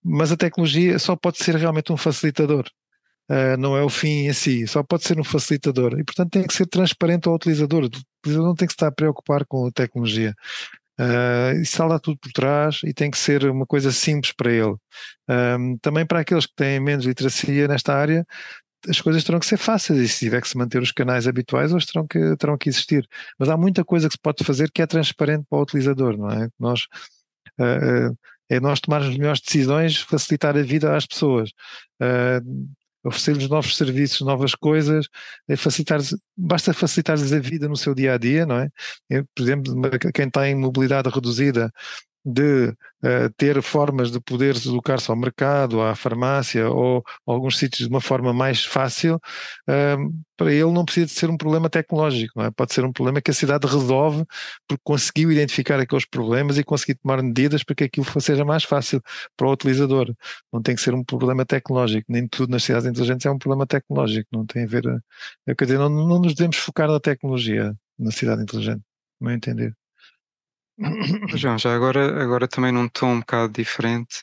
Mas 0.04 0.32
a 0.32 0.36
tecnologia 0.36 0.98
só 0.98 1.14
pode 1.14 1.38
ser 1.38 1.54
realmente 1.54 1.92
um 1.92 1.96
facilitador 1.96 2.68
não 3.58 3.76
é 3.76 3.82
o 3.82 3.88
fim 3.88 4.26
em 4.26 4.32
si, 4.32 4.66
só 4.66 4.82
pode 4.82 5.04
ser 5.04 5.18
um 5.18 5.24
facilitador. 5.24 5.98
E, 5.98 6.04
portanto, 6.04 6.30
tem 6.32 6.42
que 6.42 6.52
ser 6.52 6.66
transparente 6.66 7.28
ao 7.28 7.34
utilizador. 7.34 7.84
O 7.84 7.86
utilizador 7.86 8.48
não 8.48 8.56
tem 8.56 8.66
que 8.66 8.74
estar 8.74 8.88
a 8.88 8.92
preocupar 8.92 9.44
com 9.46 9.66
a 9.66 9.70
tecnologia. 9.70 10.34
Uh, 11.00 11.58
está 11.62 11.86
lá 11.86 11.98
tudo 11.98 12.18
por 12.18 12.30
trás 12.30 12.80
e 12.84 12.92
tem 12.92 13.10
que 13.10 13.16
ser 13.16 13.46
uma 13.46 13.64
coisa 13.64 13.90
simples 13.90 14.34
para 14.34 14.52
ele. 14.52 14.74
Um, 15.28 15.78
também 15.78 16.04
para 16.04 16.20
aqueles 16.20 16.44
que 16.44 16.54
têm 16.54 16.78
menos 16.78 17.06
literacia 17.06 17.66
nesta 17.66 17.94
área, 17.94 18.26
as 18.86 19.00
coisas 19.00 19.24
terão 19.24 19.40
que 19.40 19.46
ser 19.46 19.56
fáceis 19.56 19.98
e 19.98 20.08
se 20.08 20.18
tiver 20.18 20.42
que 20.42 20.48
se 20.48 20.58
manter 20.58 20.82
os 20.82 20.92
canais 20.92 21.26
habituais, 21.26 21.70
eles 21.72 21.86
terão 21.86 22.06
que, 22.06 22.36
terão 22.36 22.58
que 22.58 22.68
existir. 22.68 23.08
Mas 23.38 23.48
há 23.48 23.56
muita 23.56 23.82
coisa 23.82 24.08
que 24.08 24.14
se 24.14 24.20
pode 24.20 24.44
fazer 24.44 24.70
que 24.70 24.82
é 24.82 24.86
transparente 24.86 25.46
para 25.48 25.58
o 25.58 25.62
utilizador, 25.62 26.18
não 26.18 26.30
é? 26.30 26.48
Nós, 26.58 26.82
uh, 27.58 28.16
é 28.50 28.60
nós 28.60 28.80
tomarmos 28.80 29.08
as 29.10 29.16
melhores 29.16 29.40
decisões, 29.40 29.96
facilitar 29.98 30.54
a 30.54 30.62
vida 30.62 30.94
às 30.94 31.06
pessoas. 31.06 31.50
Uh, 32.00 32.68
oferecer-lhes 33.04 33.48
novos 33.48 33.76
serviços, 33.76 34.20
novas 34.20 34.54
coisas, 34.54 35.06
é 35.48 35.56
facilitar 35.56 36.00
basta 36.36 36.72
facilitar-lhes 36.72 37.32
a 37.32 37.38
vida 37.38 37.68
no 37.68 37.76
seu 37.76 37.94
dia 37.94 38.14
a 38.14 38.18
dia, 38.18 38.46
não 38.46 38.58
é? 38.58 38.68
Por 39.34 39.42
exemplo, 39.42 39.74
quem 40.14 40.28
tem 40.30 40.54
mobilidade 40.54 41.08
reduzida 41.08 41.72
de 42.24 42.68
uh, 42.68 43.30
ter 43.36 43.60
formas 43.62 44.10
de 44.10 44.20
poder 44.20 44.54
deslocar-se 44.54 45.10
ao 45.10 45.16
mercado, 45.16 45.80
à 45.80 45.94
farmácia 45.94 46.68
ou 46.68 47.04
a 47.26 47.32
alguns 47.32 47.58
sítios 47.58 47.88
de 47.88 47.94
uma 47.94 48.00
forma 48.00 48.32
mais 48.32 48.64
fácil, 48.64 49.16
uh, 49.16 50.14
para 50.36 50.52
ele 50.52 50.70
não 50.72 50.84
precisa 50.84 51.06
de 51.06 51.12
ser 51.12 51.30
um 51.30 51.36
problema 51.36 51.70
tecnológico, 51.70 52.38
não 52.38 52.46
é? 52.46 52.50
pode 52.50 52.72
ser 52.74 52.84
um 52.84 52.92
problema 52.92 53.20
que 53.20 53.30
a 53.30 53.34
cidade 53.34 53.66
resolve 53.66 54.24
porque 54.68 54.82
conseguiu 54.84 55.32
identificar 55.32 55.78
aqueles 55.80 56.06
problemas 56.06 56.58
e 56.58 56.64
conseguir 56.64 56.94
tomar 56.96 57.22
medidas 57.22 57.62
para 57.62 57.74
que 57.74 57.84
aquilo 57.84 58.06
seja 58.20 58.44
mais 58.44 58.64
fácil 58.64 59.02
para 59.36 59.46
o 59.46 59.52
utilizador. 59.52 60.14
Não 60.52 60.62
tem 60.62 60.74
que 60.74 60.80
ser 60.82 60.94
um 60.94 61.04
problema 61.04 61.44
tecnológico, 61.44 62.06
nem 62.10 62.26
tudo 62.28 62.50
nas 62.50 62.64
cidades 62.64 62.86
inteligentes 62.86 63.26
é 63.26 63.30
um 63.30 63.38
problema 63.38 63.66
tecnológico, 63.66 64.28
não 64.32 64.46
tem 64.46 64.64
a 64.64 64.66
ver, 64.66 64.84
é, 65.46 65.54
quer 65.54 65.64
dizer, 65.64 65.78
não, 65.78 65.88
não 65.88 66.18
nos 66.20 66.34
devemos 66.34 66.56
focar 66.58 66.88
na 66.88 67.00
tecnologia 67.00 67.74
na 67.98 68.10
cidade 68.10 68.42
inteligente, 68.42 68.82
meu 69.20 69.32
entender. 69.32 69.79
João, 71.36 71.58
já 71.58 71.74
agora, 71.74 72.22
agora 72.22 72.48
também 72.48 72.72
num 72.72 72.88
tom 72.88 73.14
um 73.14 73.20
bocado 73.20 73.52
diferente, 73.52 74.22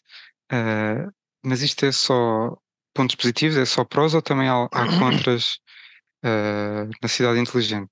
uh, 0.52 1.12
mas 1.44 1.62
isto 1.62 1.86
é 1.86 1.92
só 1.92 2.58
pontos 2.94 3.16
positivos, 3.16 3.58
é 3.58 3.66
só 3.66 3.86
prós 3.86 4.14
ou 4.14 4.22
também 4.22 4.50
há, 4.50 4.66
há 4.66 5.00
contras 5.00 5.60
uh, 6.26 6.90
na 7.02 7.08
cidade 7.08 7.40
inteligente? 7.40 7.90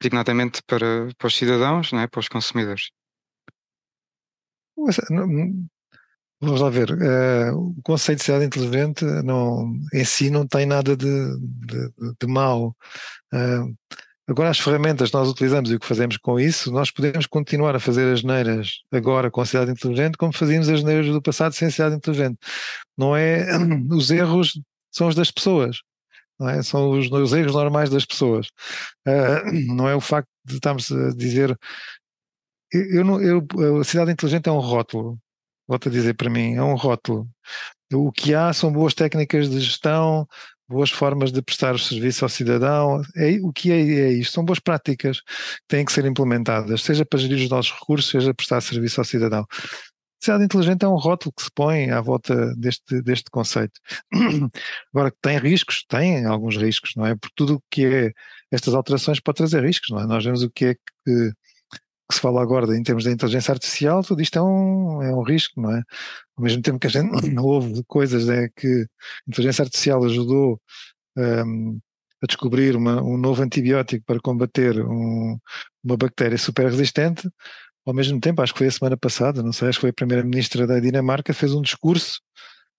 Dignadamente 0.00 0.62
para, 0.66 1.08
para 1.16 1.26
os 1.28 1.36
cidadãos, 1.36 1.92
não 1.92 2.00
é? 2.00 2.06
para 2.06 2.20
os 2.20 2.28
consumidores. 2.28 2.90
Vamos 6.40 6.60
lá 6.60 6.68
ver. 6.68 6.90
Uh, 6.90 7.56
o 7.78 7.82
conceito 7.82 8.18
de 8.18 8.24
cidade 8.24 8.44
inteligente 8.44 9.04
não, 9.24 9.72
em 9.94 10.04
si 10.04 10.28
não 10.28 10.46
tem 10.46 10.66
nada 10.66 10.94
de, 10.96 11.06
de, 11.06 11.92
de 12.20 12.26
mau. 12.26 12.76
Uh, 13.32 13.74
Agora, 14.28 14.50
as 14.50 14.58
ferramentas 14.58 15.10
que 15.10 15.16
nós 15.16 15.28
utilizamos 15.28 15.70
e 15.70 15.76
o 15.76 15.80
que 15.80 15.86
fazemos 15.86 16.16
com 16.16 16.38
isso, 16.38 16.72
nós 16.72 16.90
podemos 16.90 17.26
continuar 17.26 17.76
a 17.76 17.80
fazer 17.80 18.12
as 18.12 18.24
neiras 18.24 18.82
agora 18.90 19.30
com 19.30 19.40
a 19.40 19.46
cidade 19.46 19.70
inteligente, 19.70 20.18
como 20.18 20.32
fazíamos 20.32 20.68
as 20.68 20.82
neiras 20.82 21.06
do 21.06 21.22
passado 21.22 21.52
sem 21.52 21.70
cidade 21.70 21.94
inteligente. 21.94 22.36
Não 22.98 23.16
é. 23.16 23.46
Os 23.90 24.10
erros 24.10 24.60
são 24.90 25.06
os 25.06 25.14
das 25.14 25.30
pessoas. 25.30 25.78
É? 26.42 26.62
São 26.62 26.90
os, 26.90 27.10
os 27.10 27.32
erros 27.32 27.54
normais 27.54 27.88
das 27.88 28.04
pessoas. 28.04 28.48
Uh, 29.06 29.52
não 29.74 29.88
é 29.88 29.94
o 29.94 30.00
facto 30.00 30.28
de 30.44 30.54
estarmos 30.54 30.90
a 30.90 31.10
dizer. 31.10 31.56
Eu, 32.72 33.04
não, 33.04 33.22
eu, 33.22 33.46
a 33.80 33.84
cidade 33.84 34.10
inteligente 34.10 34.48
é 34.48 34.52
um 34.52 34.58
rótulo. 34.58 35.18
Volto 35.68 35.88
a 35.88 35.92
dizer 35.92 36.14
para 36.14 36.30
mim, 36.30 36.54
é 36.54 36.62
um 36.62 36.74
rótulo. 36.74 37.28
O 37.92 38.10
que 38.10 38.34
há 38.34 38.52
são 38.52 38.72
boas 38.72 38.92
técnicas 38.94 39.48
de 39.48 39.60
gestão, 39.60 40.26
boas 40.68 40.90
formas 40.90 41.32
de 41.32 41.42
prestar 41.42 41.74
o 41.74 41.78
serviço 41.78 42.24
ao 42.24 42.28
cidadão. 42.28 43.02
É, 43.16 43.38
o 43.42 43.52
que 43.52 43.70
é, 43.70 43.76
é 43.80 44.12
isto? 44.12 44.34
São 44.34 44.44
boas 44.44 44.58
práticas 44.58 45.20
que 45.20 45.68
têm 45.68 45.84
que 45.84 45.92
ser 45.92 46.04
implementadas, 46.04 46.82
seja 46.82 47.04
para 47.04 47.18
gerir 47.18 47.44
os 47.44 47.50
nossos 47.50 47.72
recursos, 47.72 48.10
seja 48.10 48.34
prestar 48.34 48.60
serviço 48.60 49.00
ao 49.00 49.04
cidadão. 49.04 49.46
Cidade 50.20 50.44
inteligente 50.44 50.84
é 50.84 50.88
um 50.88 50.96
rótulo 50.96 51.32
que 51.36 51.42
se 51.42 51.50
põe 51.54 51.90
à 51.90 52.00
volta 52.00 52.54
deste, 52.56 53.02
deste 53.02 53.30
conceito. 53.30 53.78
Agora, 54.92 55.12
tem 55.20 55.38
riscos? 55.38 55.84
Tem 55.88 56.24
alguns 56.24 56.56
riscos, 56.56 56.92
não 56.96 57.06
é? 57.06 57.14
Porque 57.14 57.34
tudo 57.36 57.56
o 57.56 57.62
que 57.70 57.86
é 57.86 58.12
estas 58.50 58.74
alterações 58.74 59.20
pode 59.20 59.36
trazer 59.36 59.62
riscos, 59.62 59.90
não 59.90 60.00
é? 60.00 60.06
Nós 60.06 60.24
vemos 60.24 60.42
o 60.42 60.50
que 60.50 60.66
é 60.66 60.74
que 60.74 61.32
que 62.08 62.14
se 62.14 62.20
fala 62.20 62.42
agora 62.42 62.76
em 62.76 62.82
termos 62.82 63.04
da 63.04 63.10
inteligência 63.10 63.52
artificial, 63.52 64.02
tudo 64.02 64.22
isto 64.22 64.38
é 64.38 64.42
um, 64.42 65.02
é 65.02 65.14
um 65.14 65.22
risco, 65.22 65.60
não 65.60 65.72
é? 65.72 65.82
Ao 66.36 66.44
mesmo 66.44 66.62
tempo 66.62 66.78
que 66.78 66.86
a 66.86 66.90
gente 66.90 67.10
ouve 67.38 67.82
coisas 67.86 68.28
é 68.28 68.48
que 68.48 68.66
a 68.66 69.30
inteligência 69.30 69.62
artificial 69.62 70.04
ajudou 70.04 70.60
um, 71.16 71.78
a 72.22 72.26
descobrir 72.26 72.76
uma, 72.76 73.02
um 73.02 73.16
novo 73.16 73.42
antibiótico 73.42 74.04
para 74.06 74.20
combater 74.20 74.80
um, 74.80 75.38
uma 75.84 75.96
bactéria 75.96 76.38
super 76.38 76.66
resistente, 76.66 77.28
ao 77.86 77.94
mesmo 77.94 78.20
tempo, 78.20 78.42
acho 78.42 78.52
que 78.52 78.58
foi 78.58 78.66
a 78.66 78.70
semana 78.72 78.96
passada, 78.96 79.42
não 79.44 79.52
sei, 79.52 79.68
acho 79.68 79.78
que 79.78 79.82
foi 79.82 79.90
a 79.90 79.94
primeira-ministra 79.94 80.66
da 80.66 80.80
Dinamarca, 80.80 81.32
fez 81.32 81.52
um 81.52 81.62
discurso 81.62 82.20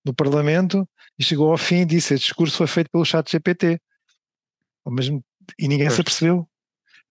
no 0.05 0.13
Parlamento 0.13 0.87
e 1.17 1.23
chegou 1.23 1.49
ao 1.49 1.57
fim 1.57 1.77
e 1.77 1.85
disse: 1.85 2.13
Este 2.13 2.25
discurso 2.25 2.57
foi 2.57 2.67
feito 2.67 2.89
pelo 2.91 3.05
chat 3.05 3.31
GPT. 3.31 3.79
Ao 4.85 4.91
mesmo, 4.91 5.23
e 5.57 5.67
ninguém 5.67 5.89
se 5.89 6.01
apercebeu 6.01 6.47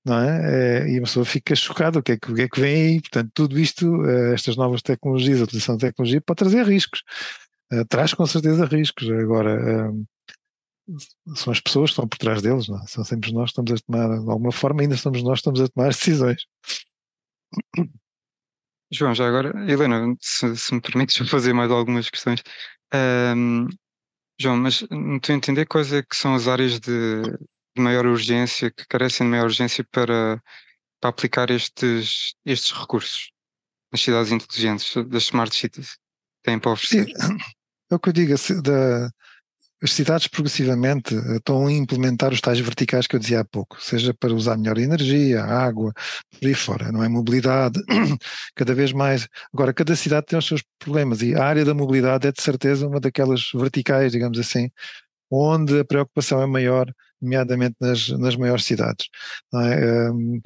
não 0.06 0.20
é? 0.20 0.84
é? 0.84 0.88
e 0.88 0.98
a 0.98 1.02
pessoa 1.02 1.24
fica 1.24 1.54
chocada, 1.56 1.98
o 1.98 2.02
que 2.02 2.12
é 2.12 2.16
que, 2.16 2.30
o 2.30 2.34
que, 2.34 2.42
é 2.42 2.48
que 2.48 2.60
vem 2.60 2.74
aí? 2.74 3.00
Portanto, 3.00 3.30
tudo 3.34 3.58
isto, 3.58 4.04
eh, 4.06 4.34
estas 4.34 4.56
novas 4.56 4.80
tecnologias, 4.80 5.40
a 5.40 5.44
utilização 5.44 5.76
de 5.76 5.86
tecnologia 5.86 6.20
pode 6.20 6.38
trazer 6.38 6.64
riscos. 6.64 7.02
Uh, 7.72 7.84
traz 7.88 8.14
com 8.14 8.24
certeza 8.24 8.64
riscos. 8.64 9.10
Agora, 9.10 9.90
são 11.34 11.52
as 11.52 11.60
pessoas 11.60 11.90
que 11.90 11.94
estão 11.94 12.08
por 12.08 12.18
trás 12.18 12.40
deles, 12.40 12.68
não 12.68 12.80
é? 12.80 12.86
São 12.86 13.04
sempre 13.04 13.32
nós 13.32 13.52
que 13.52 13.60
estamos 13.60 13.72
a 13.72 13.84
tomar, 13.84 14.08
de 14.08 14.30
alguma 14.30 14.52
forma, 14.52 14.82
ainda 14.82 14.96
somos 14.96 15.22
nós 15.22 15.34
que 15.34 15.40
estamos 15.40 15.60
a 15.60 15.68
tomar 15.68 15.88
as 15.88 15.96
decisões. 15.96 16.46
João, 18.92 19.12
já 19.14 19.26
agora, 19.26 19.52
Helena, 19.68 20.14
se, 20.20 20.56
se 20.56 20.72
me 20.72 20.80
permites 20.80 21.16
fazer 21.28 21.52
mais 21.52 21.70
algumas 21.72 22.08
questões. 22.08 22.40
Um, 22.94 23.66
João, 24.38 24.56
mas 24.56 24.82
não 24.90 25.16
estou 25.16 25.34
a 25.34 25.36
entender 25.36 25.66
quais 25.66 25.92
é 25.92 26.02
que 26.02 26.14
são 26.14 26.34
as 26.34 26.46
áreas 26.46 26.78
de, 26.78 27.22
de 27.76 27.82
maior 27.82 28.06
urgência, 28.06 28.70
que 28.70 28.86
carecem 28.86 29.26
de 29.26 29.30
maior 29.30 29.44
urgência 29.44 29.84
para, 29.90 30.42
para 31.00 31.10
aplicar 31.10 31.50
estes, 31.50 32.34
estes 32.44 32.72
recursos 32.72 33.30
nas 33.92 34.00
cidades 34.00 34.32
inteligentes, 34.32 34.94
das 35.08 35.24
smart 35.24 35.54
cities, 35.54 35.98
têm 36.42 36.58
para 36.58 36.72
oferecer. 36.72 37.12
É 37.90 37.94
o 37.94 38.00
que 38.00 38.08
eu 38.08 38.12
digo, 38.12 38.34
da, 38.62 39.10
as 39.82 39.92
cidades 39.92 40.26
progressivamente 40.26 41.14
eh, 41.14 41.36
estão 41.36 41.66
a 41.66 41.72
implementar 41.72 42.32
os 42.32 42.40
tais 42.40 42.58
verticais 42.58 43.06
que 43.06 43.14
eu 43.14 43.20
dizia 43.20 43.40
há 43.40 43.44
pouco, 43.44 43.80
seja 43.80 44.14
para 44.14 44.34
usar 44.34 44.56
melhor 44.56 44.78
energia, 44.78 45.42
água, 45.44 45.92
por 46.30 46.46
aí 46.46 46.54
fora, 46.54 46.90
não 46.90 47.02
é? 47.04 47.08
Mobilidade, 47.08 47.80
cada 48.56 48.74
vez 48.74 48.92
mais. 48.92 49.28
Agora, 49.52 49.74
cada 49.74 49.94
cidade 49.94 50.26
tem 50.26 50.38
os 50.38 50.46
seus 50.46 50.62
problemas 50.78 51.22
e 51.22 51.34
a 51.34 51.44
área 51.44 51.64
da 51.64 51.74
mobilidade 51.74 52.26
é 52.26 52.32
de 52.32 52.42
certeza 52.42 52.88
uma 52.88 53.00
daquelas 53.00 53.50
verticais, 53.54 54.12
digamos 54.12 54.38
assim, 54.38 54.70
onde 55.30 55.80
a 55.80 55.84
preocupação 55.84 56.42
é 56.42 56.46
maior, 56.46 56.90
nomeadamente 57.20 57.76
nas, 57.80 58.08
nas 58.10 58.36
maiores 58.36 58.64
cidades. 58.64 59.08
É? 59.54 60.10
Um, 60.10 60.40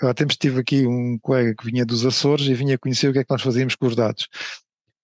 eu 0.00 0.08
há 0.08 0.14
tempos 0.14 0.36
tive 0.36 0.60
aqui 0.60 0.86
um 0.86 1.18
colega 1.20 1.54
que 1.54 1.64
vinha 1.64 1.86
dos 1.86 2.04
Açores 2.04 2.46
e 2.46 2.54
vinha 2.54 2.78
conhecer 2.78 3.08
o 3.08 3.12
que 3.12 3.20
é 3.20 3.24
que 3.24 3.30
nós 3.30 3.42
fazíamos 3.42 3.76
com 3.76 3.86
os 3.86 3.94
dados. 3.94 4.28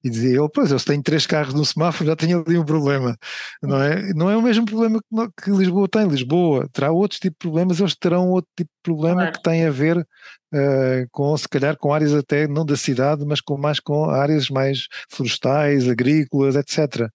E 0.02 0.10
dizia 0.10 0.38
ele, 0.38 0.48
pois, 0.52 0.70
eu 0.70 0.78
se 0.78 0.84
tenho 0.84 1.02
três 1.02 1.26
carros 1.26 1.54
no 1.54 1.64
semáforo 1.64 2.06
já 2.06 2.14
tenho 2.14 2.44
ali 2.46 2.56
um 2.56 2.64
problema, 2.64 3.16
não 3.60 3.82
é? 3.82 4.12
Não 4.14 4.30
é 4.30 4.36
o 4.36 4.42
mesmo 4.42 4.64
problema 4.64 5.00
que, 5.00 5.44
que 5.44 5.50
Lisboa 5.50 5.88
tem. 5.88 6.06
Lisboa 6.06 6.68
terá 6.72 6.92
outros 6.92 7.18
tipos 7.18 7.36
de 7.36 7.38
problemas, 7.40 7.80
eles 7.80 7.96
terão 7.96 8.30
outro 8.30 8.50
tipo 8.56 8.70
de 8.70 8.82
problema 8.82 9.22
claro. 9.22 9.32
que 9.32 9.42
tem 9.42 9.66
a 9.66 9.70
ver 9.70 10.06
uh, 10.52 11.08
com, 11.10 11.36
se 11.36 11.48
calhar, 11.48 11.76
com 11.76 11.92
áreas 11.92 12.14
até 12.14 12.46
não 12.46 12.64
da 12.64 12.76
cidade, 12.76 13.24
mas 13.26 13.40
com 13.40 13.56
mais 13.56 13.80
com 13.80 14.10
áreas 14.10 14.48
mais 14.48 14.86
florestais, 15.08 15.88
agrícolas, 15.88 16.56
etc. 16.56 17.08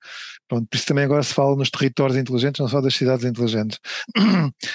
Pronto, 0.47 0.67
por 0.69 0.75
isso 0.75 0.85
também 0.85 1.05
agora 1.05 1.23
se 1.23 1.33
fala 1.33 1.55
nos 1.55 1.69
territórios 1.69 2.17
inteligentes, 2.17 2.59
não 2.59 2.67
só 2.67 2.81
das 2.81 2.95
cidades 2.95 3.25
inteligentes. 3.25 3.79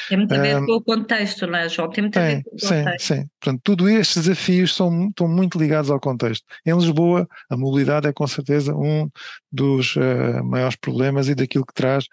Tem 0.08 0.18
muito 0.18 0.34
a 0.34 0.38
ver 0.38 0.56
um, 0.56 0.66
com 0.66 0.72
o 0.72 0.82
contexto, 0.82 1.46
não 1.46 1.58
é, 1.58 1.68
João? 1.68 1.90
Tem 1.90 2.02
muito 2.02 2.18
a 2.18 2.22
ver 2.22 2.42
com 2.42 2.50
o 2.50 2.60
contexto. 2.60 3.06
Sim, 3.06 3.14
sim. 3.14 3.28
Portanto, 3.40 3.60
tudo 3.62 3.88
estes 3.88 4.24
desafios 4.24 4.74
são, 4.74 5.08
estão 5.08 5.28
muito 5.28 5.58
ligados 5.58 5.90
ao 5.90 6.00
contexto. 6.00 6.44
Em 6.66 6.74
Lisboa, 6.74 7.28
a 7.48 7.56
mobilidade 7.56 8.08
é 8.08 8.12
com 8.12 8.26
certeza 8.26 8.74
um 8.74 9.08
dos 9.52 9.96
uh, 9.96 10.44
maiores 10.44 10.76
problemas 10.76 11.28
e 11.28 11.34
daquilo 11.34 11.64
que 11.64 11.74
traz. 11.74 12.06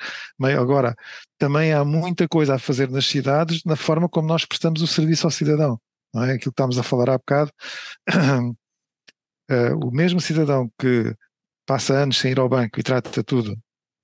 Agora, 0.59 0.95
também 1.37 1.73
há 1.73 1.83
muita 1.83 2.27
coisa 2.27 2.55
a 2.55 2.59
fazer 2.59 2.89
nas 2.89 3.05
cidades 3.05 3.61
na 3.65 3.75
forma 3.75 4.07
como 4.07 4.27
nós 4.27 4.45
prestamos 4.45 4.81
o 4.81 4.87
serviço 4.87 5.27
ao 5.27 5.31
cidadão 5.31 5.79
não 6.13 6.23
é? 6.23 6.33
Aquilo 6.33 6.39
que 6.39 6.49
estávamos 6.49 6.77
a 6.77 6.83
falar 6.83 7.09
há 7.09 7.17
bocado. 7.17 7.51
Uh, 9.49 9.75
o 9.85 9.91
mesmo 9.91 10.19
cidadão 10.21 10.69
que 10.79 11.15
passa 11.65 11.93
anos 11.95 12.17
sem 12.17 12.31
ir 12.31 12.39
ao 12.39 12.49
banco 12.49 12.79
e 12.79 12.83
trata 12.83 13.23
tudo 13.23 13.57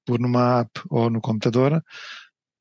por 0.05 0.19
numa 0.19 0.61
app 0.61 0.81
ou 0.89 1.09
no 1.09 1.21
computador, 1.21 1.83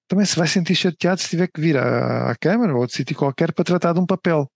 também 0.09 0.27
se 0.27 0.37
vai 0.37 0.49
sentir 0.49 0.75
chateado 0.75 1.21
se 1.21 1.29
tiver 1.29 1.49
que 1.49 1.61
vir 1.61 1.77
à, 1.77 2.31
à 2.31 2.37
Câmara 2.37 2.77
ou 2.77 2.87
de 2.87 2.93
sítio 2.93 3.17
qualquer 3.17 3.53
para 3.53 3.65
tratar 3.65 3.93
de 3.93 4.01
um 4.01 4.07
papel. 4.07 4.51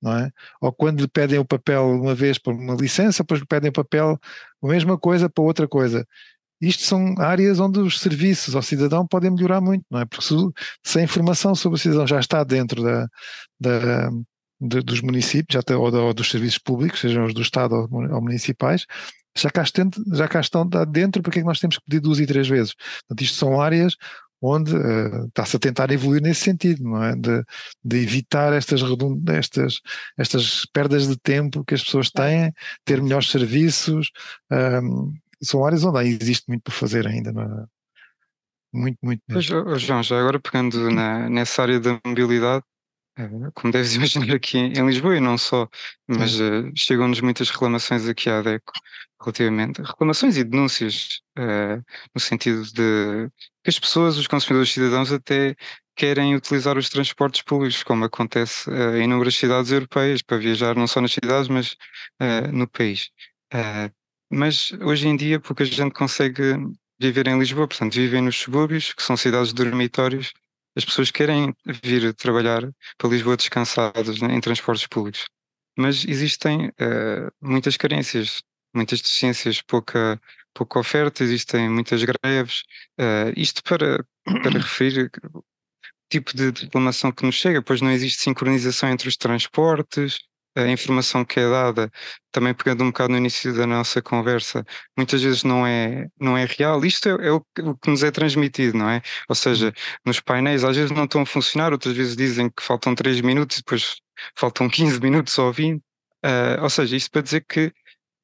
Não 0.00 0.16
é? 0.16 0.30
Ou 0.60 0.72
quando 0.72 1.00
lhe 1.00 1.08
pedem 1.08 1.38
o 1.38 1.44
papel 1.44 1.84
uma 1.90 2.14
vez 2.14 2.38
por 2.38 2.54
uma 2.54 2.74
licença, 2.74 3.22
depois 3.22 3.40
lhe 3.40 3.46
pedem 3.46 3.70
o 3.70 3.72
papel, 3.72 4.18
a 4.62 4.66
mesma 4.66 4.98
coisa 4.98 5.28
para 5.28 5.42
outra 5.44 5.66
coisa. 5.68 6.06
Isto 6.60 6.82
são 6.84 7.14
áreas 7.18 7.60
onde 7.60 7.78
os 7.78 8.00
serviços 8.00 8.54
ao 8.56 8.62
cidadão 8.62 9.06
podem 9.06 9.30
melhorar 9.30 9.60
muito, 9.60 9.84
não 9.90 10.00
é? 10.00 10.04
Porque 10.04 10.24
se, 10.24 10.34
se 10.84 10.98
a 10.98 11.02
informação 11.02 11.54
sobre 11.54 11.76
o 11.76 11.78
cidadão 11.78 12.06
já 12.06 12.18
está 12.18 12.42
dentro 12.44 12.82
da, 12.82 13.06
da 13.60 14.10
de, 14.60 14.80
dos 14.82 15.00
municípios 15.00 15.54
já 15.54 15.62
tem, 15.62 15.76
ou, 15.76 15.94
ou, 15.94 16.14
dos 16.14 16.30
serviços 16.30 16.58
públicos, 16.58 17.00
sejam 17.00 17.24
os 17.24 17.34
do 17.34 17.42
Estado 17.42 17.74
ou, 17.74 17.88
ou 17.90 18.20
municipais, 18.20 18.86
já 19.36 19.50
cá, 19.50 19.62
estão, 19.62 19.88
já 20.12 20.26
cá 20.26 20.40
estão 20.40 20.68
dentro, 20.90 21.22
porque 21.22 21.38
é 21.38 21.42
que 21.42 21.46
nós 21.46 21.60
temos 21.60 21.78
que 21.78 21.84
pedir 21.84 22.00
duas 22.00 22.18
e 22.18 22.26
três 22.26 22.48
vezes? 22.48 22.74
Portanto, 22.74 23.22
isto 23.22 23.36
são 23.36 23.60
áreas 23.60 23.94
onde 24.40 24.74
uh, 24.74 25.26
está-se 25.26 25.56
a 25.56 25.60
tentar 25.60 25.90
evoluir 25.90 26.22
nesse 26.22 26.42
sentido, 26.42 26.82
não 26.84 27.02
é? 27.02 27.14
De, 27.16 27.42
de 27.84 27.98
evitar 27.98 28.52
estas, 28.52 28.80
estas, 29.28 29.80
estas 30.16 30.66
perdas 30.72 31.08
de 31.08 31.16
tempo 31.16 31.64
que 31.64 31.74
as 31.74 31.82
pessoas 31.82 32.10
têm, 32.10 32.52
ter 32.84 33.02
melhores 33.02 33.30
serviços, 33.30 34.10
um, 34.50 35.12
são 35.42 35.64
áreas 35.64 35.84
onde 35.84 35.98
existe 36.08 36.44
muito 36.48 36.62
por 36.62 36.72
fazer 36.72 37.06
ainda, 37.06 37.30
é? 37.30 37.78
Muito, 38.72 38.98
muito 39.02 39.22
mesmo. 39.28 39.64
Pois, 39.64 39.82
João, 39.82 40.02
já 40.02 40.18
agora 40.18 40.38
pegando 40.38 40.90
na, 40.90 41.28
nessa 41.28 41.62
área 41.62 41.80
da 41.80 41.98
mobilidade, 42.04 42.64
eh, 43.18 43.28
como 43.54 43.72
deves 43.72 43.94
imaginar 43.96 44.34
aqui 44.34 44.58
em 44.58 44.86
Lisboa 44.86 45.16
e 45.16 45.20
não 45.20 45.36
só, 45.36 45.68
mas 46.06 46.38
uh, 46.38 46.70
chegam-nos 46.74 47.20
muitas 47.20 47.50
reclamações 47.50 48.06
aqui 48.06 48.30
à 48.30 48.42
DECO 48.42 48.72
relativamente, 49.20 49.82
reclamações 49.82 50.36
e 50.36 50.44
denúncias 50.44 51.20
uh, 51.36 51.82
no 52.14 52.20
sentido 52.20 52.62
de 52.72 53.28
que 53.64 53.70
as 53.70 53.78
pessoas, 53.78 54.16
os 54.16 54.28
consumidores 54.28 54.72
cidadãos 54.72 55.10
até 55.10 55.56
querem 55.96 56.36
utilizar 56.36 56.78
os 56.78 56.88
transportes 56.88 57.42
públicos, 57.42 57.82
como 57.82 58.04
acontece 58.04 58.70
uh, 58.70 58.96
em 58.96 59.04
inúmeras 59.04 59.34
cidades 59.34 59.72
europeias, 59.72 60.22
para 60.22 60.36
viajar 60.38 60.76
não 60.76 60.86
só 60.86 61.00
nas 61.00 61.12
cidades, 61.12 61.48
mas 61.48 61.76
no 62.52 62.68
país. 62.68 63.10
Mas 64.30 64.72
hoje 64.80 65.08
em 65.08 65.16
dia 65.16 65.40
pouca 65.40 65.64
gente 65.64 65.92
consegue 65.92 66.56
viver 67.00 67.26
em 67.28 67.38
Lisboa, 67.38 67.68
portanto, 67.68 67.94
vivem 67.94 68.22
nos 68.22 68.36
subúrbios, 68.36 68.92
que 68.92 69.02
são 69.02 69.16
cidades 69.16 69.52
de 69.52 69.64
dormitórios. 69.64 70.32
As 70.76 70.84
pessoas 70.84 71.10
querem 71.10 71.54
vir 71.82 72.14
trabalhar 72.14 72.62
para 72.96 73.08
Lisboa 73.08 73.36
descansadas 73.36 74.20
né, 74.20 74.34
em 74.34 74.40
transportes 74.40 74.86
públicos. 74.86 75.26
Mas 75.76 76.04
existem 76.04 76.68
uh, 76.68 77.30
muitas 77.40 77.76
carências, 77.76 78.42
muitas 78.74 79.00
deficiências, 79.00 79.62
pouca, 79.62 80.20
pouca 80.52 80.78
oferta, 80.78 81.22
existem 81.22 81.68
muitas 81.68 82.02
greves. 82.02 82.62
Uh, 82.98 83.32
isto 83.36 83.62
para, 83.62 84.04
para 84.24 84.58
referir 84.58 85.10
o 85.32 85.42
tipo 86.10 86.36
de 86.36 86.50
reclamação 86.50 87.12
que 87.12 87.24
nos 87.24 87.36
chega, 87.36 87.62
pois 87.62 87.80
não 87.80 87.90
existe 87.90 88.22
sincronização 88.22 88.90
entre 88.90 89.08
os 89.08 89.16
transportes, 89.16 90.18
a 90.62 90.68
informação 90.68 91.24
que 91.24 91.40
é 91.40 91.48
dada, 91.48 91.90
também 92.32 92.54
pegando 92.54 92.84
um 92.84 92.88
bocado 92.88 93.12
no 93.12 93.18
início 93.18 93.54
da 93.54 93.66
nossa 93.66 94.02
conversa, 94.02 94.64
muitas 94.96 95.22
vezes 95.22 95.44
não 95.44 95.66
é, 95.66 96.08
não 96.20 96.36
é 96.36 96.44
real. 96.44 96.84
Isto 96.84 97.08
é, 97.08 97.28
é 97.28 97.32
o, 97.32 97.44
o, 97.60 97.76
que 97.76 97.90
nos 97.90 98.02
é 98.02 98.10
transmitido, 98.10 98.76
não 98.76 98.88
é? 98.88 99.02
Ou 99.28 99.34
seja, 99.34 99.66
uhum. 99.66 99.72
nos 100.06 100.20
painéis 100.20 100.64
às 100.64 100.76
vezes 100.76 100.90
não 100.90 101.04
estão 101.04 101.22
a 101.22 101.26
funcionar, 101.26 101.72
outras 101.72 101.96
vezes 101.96 102.16
dizem 102.16 102.50
que 102.50 102.62
faltam 102.62 102.94
3 102.94 103.20
minutos 103.20 103.58
e 103.58 103.60
depois 103.60 103.96
faltam 104.36 104.68
15 104.68 105.00
minutos 105.00 105.38
ou 105.38 105.52
20. 105.52 105.78
Uh, 105.78 106.62
ou 106.62 106.70
seja, 106.70 106.96
isto 106.96 107.10
para 107.10 107.22
dizer 107.22 107.44
que 107.48 107.72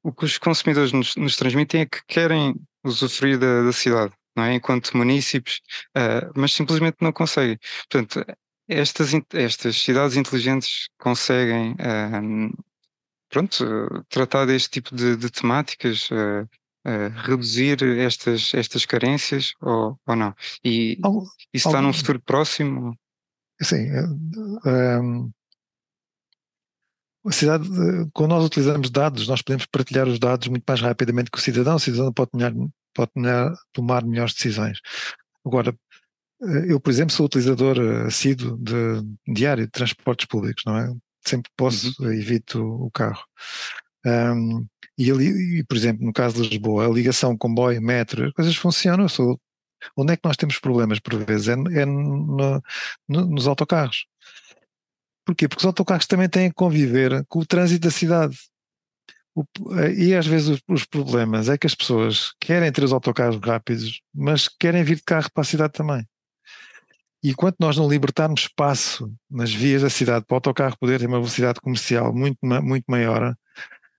o 0.03 0.11
que 0.13 0.25
os 0.25 0.37
consumidores 0.37 0.91
nos, 0.91 1.15
nos 1.15 1.35
transmitem 1.35 1.81
é 1.81 1.85
que 1.85 1.99
querem 2.07 2.55
usufruir 2.83 3.39
da, 3.39 3.63
da 3.63 3.71
cidade. 3.71 4.13
Não 4.35 4.43
é? 4.43 4.53
Enquanto 4.55 4.95
munícipes, 4.95 5.61
uh, 5.97 6.31
mas 6.35 6.53
simplesmente 6.53 6.97
não 7.01 7.13
conseguem. 7.13 7.57
Portanto, 7.89 8.25
estas, 8.67 9.11
estas 9.33 9.81
cidades 9.81 10.17
inteligentes 10.17 10.89
conseguem 10.97 11.75
pronto, 13.29 14.05
tratar 14.09 14.45
deste 14.45 14.69
tipo 14.69 14.95
de, 14.95 15.15
de 15.15 15.29
temáticas, 15.29 16.09
uh, 16.11 16.47
uh, 16.87 17.09
reduzir 17.25 17.83
estas, 17.99 18.53
estas 18.53 18.85
carências 18.85 19.53
ou, 19.61 19.99
ou 20.05 20.15
não? 20.15 20.33
E 20.63 20.97
isso 21.53 21.67
está 21.67 21.81
num 21.81 21.93
futuro 21.93 22.21
próximo? 22.21 22.97
Sim. 23.61 23.89
Um, 24.65 25.31
a 27.25 27.31
cidade, 27.31 27.67
quando 28.13 28.31
nós 28.31 28.45
utilizamos 28.45 28.89
dados, 28.91 29.27
nós 29.27 29.41
podemos 29.41 29.65
partilhar 29.65 30.07
os 30.07 30.19
dados 30.19 30.47
muito 30.47 30.63
mais 30.67 30.79
rapidamente 30.79 31.31
que 31.31 31.37
o 31.39 31.41
cidadão. 31.41 31.75
O 31.75 31.79
cidadão 31.79 32.13
pode, 32.13 32.29
pode 32.93 33.11
tomar 33.73 34.05
melhores 34.05 34.33
decisões. 34.33 34.79
Agora, 35.43 35.71
eh, 35.71 35.94
eu, 36.67 36.79
por 36.79 36.89
exemplo, 36.89 37.13
sou 37.13 37.25
utilizador 37.25 37.77
eh, 37.77 38.07
assíduo 38.07 38.57
de, 38.57 39.33
diário 39.33 39.65
de 39.65 39.71
transportes 39.71 40.25
públicos, 40.25 40.63
não 40.65 40.77
é? 40.77 40.93
Sempre 41.25 41.51
posso, 41.55 41.93
uhum. 41.99 42.11
evito 42.11 42.61
o 42.61 42.91
carro. 42.91 43.23
Um, 44.05 44.65
e, 44.97 45.11
ali, 45.11 45.63
por 45.65 45.75
exemplo, 45.75 46.05
no 46.05 46.13
caso 46.13 46.41
de 46.41 46.49
Lisboa, 46.49 46.85
a 46.85 46.89
ligação 46.89 47.37
comboio, 47.37 47.81
metro, 47.81 48.25
as 48.27 48.33
coisas 48.33 48.55
funcionam. 48.55 49.09
Sou, 49.09 49.39
onde 49.97 50.13
é 50.13 50.17
que 50.17 50.25
nós 50.25 50.37
temos 50.37 50.59
problemas, 50.59 50.99
por 50.99 51.15
vezes? 51.25 51.47
É, 51.47 51.53
é 51.53 51.85
no, 51.85 52.61
no, 53.07 53.25
nos 53.27 53.47
autocarros. 53.47 54.05
Porquê? 55.25 55.47
Porque 55.47 55.61
os 55.61 55.65
autocarros 55.65 56.05
também 56.05 56.29
têm 56.29 56.49
que 56.49 56.55
conviver 56.55 57.25
com 57.27 57.39
o 57.39 57.45
trânsito 57.45 57.87
da 57.87 57.91
cidade. 57.91 58.37
O, 59.33 59.43
eh, 59.79 59.93
e 59.93 60.15
às 60.15 60.27
vezes 60.27 60.49
os, 60.49 60.61
os, 60.67 60.85
problemas 60.85 61.49
é 61.49 61.57
que 61.57 61.67
as 61.67 61.75
pessoas 61.75 62.33
querem 62.39 62.71
ter 62.71 62.83
os 62.83 62.93
autocarros 62.93 63.39
rápidos, 63.41 64.01
mas 64.13 64.47
querem 64.47 64.83
vir 64.83 64.97
de 64.97 65.03
carro 65.03 65.29
para 65.33 65.41
a 65.41 65.45
cidade 65.45 65.73
também. 65.73 66.07
E 67.25 67.31
enquanto 67.31 67.55
nós 67.59 67.75
não 67.75 67.89
libertarmos 67.89 68.41
espaço 68.41 69.11
nas 69.27 69.51
vias 69.51 69.81
da 69.81 69.89
cidade 69.89 70.23
para 70.27 70.35
o 70.35 70.37
autocarro 70.37 70.77
poder 70.79 70.99
ter 70.99 71.07
uma 71.07 71.17
velocidade 71.17 71.59
comercial 71.59 72.13
muito, 72.13 72.37
muito 72.43 72.85
maior, 72.87 73.35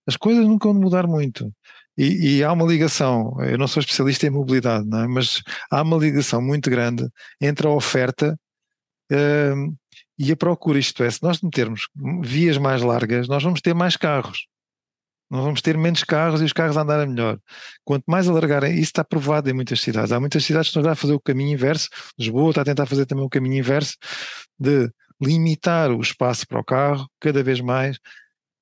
as 0.06 0.16
coisas 0.16 0.46
nunca 0.46 0.68
vão 0.68 0.80
mudar 0.80 1.08
muito. 1.08 1.52
E, 1.98 2.36
e, 2.36 2.44
há 2.44 2.52
uma 2.52 2.64
ligação, 2.64 3.36
eu 3.42 3.58
não 3.58 3.66
sou 3.66 3.80
especialista 3.80 4.28
em 4.28 4.30
mobilidade, 4.30 4.86
é? 4.96 5.08
mas 5.08 5.42
há 5.68 5.82
uma 5.82 5.96
ligação 5.96 6.40
muito 6.40 6.70
grande 6.70 7.04
entre 7.40 7.66
a 7.66 7.70
oferta 7.70 8.38
uh, 9.10 9.76
e 10.16 10.30
a 10.30 10.36
procura. 10.36 10.78
Isto 10.78 11.02
é, 11.02 11.10
se 11.10 11.20
nós 11.20 11.40
metermos 11.40 11.88
vias 12.22 12.58
mais 12.58 12.80
largas, 12.80 13.26
nós 13.26 13.42
vamos 13.42 13.60
ter 13.60 13.74
mais 13.74 13.96
carros. 13.96 14.46
Nós 15.28 15.42
vamos 15.42 15.60
ter 15.60 15.76
menos 15.76 16.04
carros 16.04 16.40
e 16.40 16.44
os 16.44 16.52
carros 16.52 16.76
andarem 16.76 17.08
melhor. 17.08 17.38
Quanto 17.84 18.04
mais 18.06 18.28
alargarem, 18.28 18.74
isso 18.74 18.84
está 18.84 19.04
provado 19.04 19.50
em 19.50 19.52
muitas 19.52 19.80
cidades. 19.80 20.12
Há 20.12 20.20
muitas 20.20 20.44
cidades 20.44 20.70
que 20.70 20.78
estão 20.78 20.90
a 20.90 20.94
fazer 20.94 21.14
o 21.14 21.20
caminho 21.20 21.52
inverso. 21.52 21.88
Lisboa 22.18 22.50
está 22.50 22.62
a 22.62 22.64
tentar 22.64 22.86
fazer 22.86 23.06
também 23.06 23.24
o 23.24 23.28
caminho 23.28 23.58
inverso 23.58 23.96
de 24.58 24.88
limitar 25.20 25.90
o 25.90 26.00
espaço 26.00 26.46
para 26.46 26.60
o 26.60 26.64
carro 26.64 27.08
cada 27.20 27.42
vez 27.42 27.60
mais, 27.60 27.98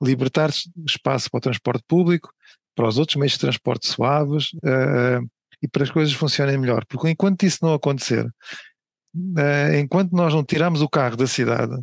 libertar 0.02 0.50
espaço 0.86 1.30
para 1.30 1.38
o 1.38 1.40
transporte 1.40 1.84
público, 1.86 2.32
para 2.74 2.88
os 2.88 2.98
outros 2.98 3.16
meios 3.16 3.32
de 3.32 3.40
transporte 3.40 3.86
suaves 3.86 4.52
uh, 4.54 5.24
e 5.62 5.68
para 5.68 5.82
as 5.82 5.90
coisas 5.90 6.14
funcionem 6.14 6.56
melhor. 6.56 6.84
Porque 6.86 7.10
enquanto 7.10 7.42
isso 7.42 7.58
não 7.62 7.74
acontecer, 7.74 8.24
uh, 8.24 9.74
enquanto 9.78 10.12
nós 10.12 10.32
não 10.32 10.44
tirarmos 10.44 10.80
o 10.80 10.88
carro 10.88 11.16
da 11.16 11.26
cidade 11.26 11.76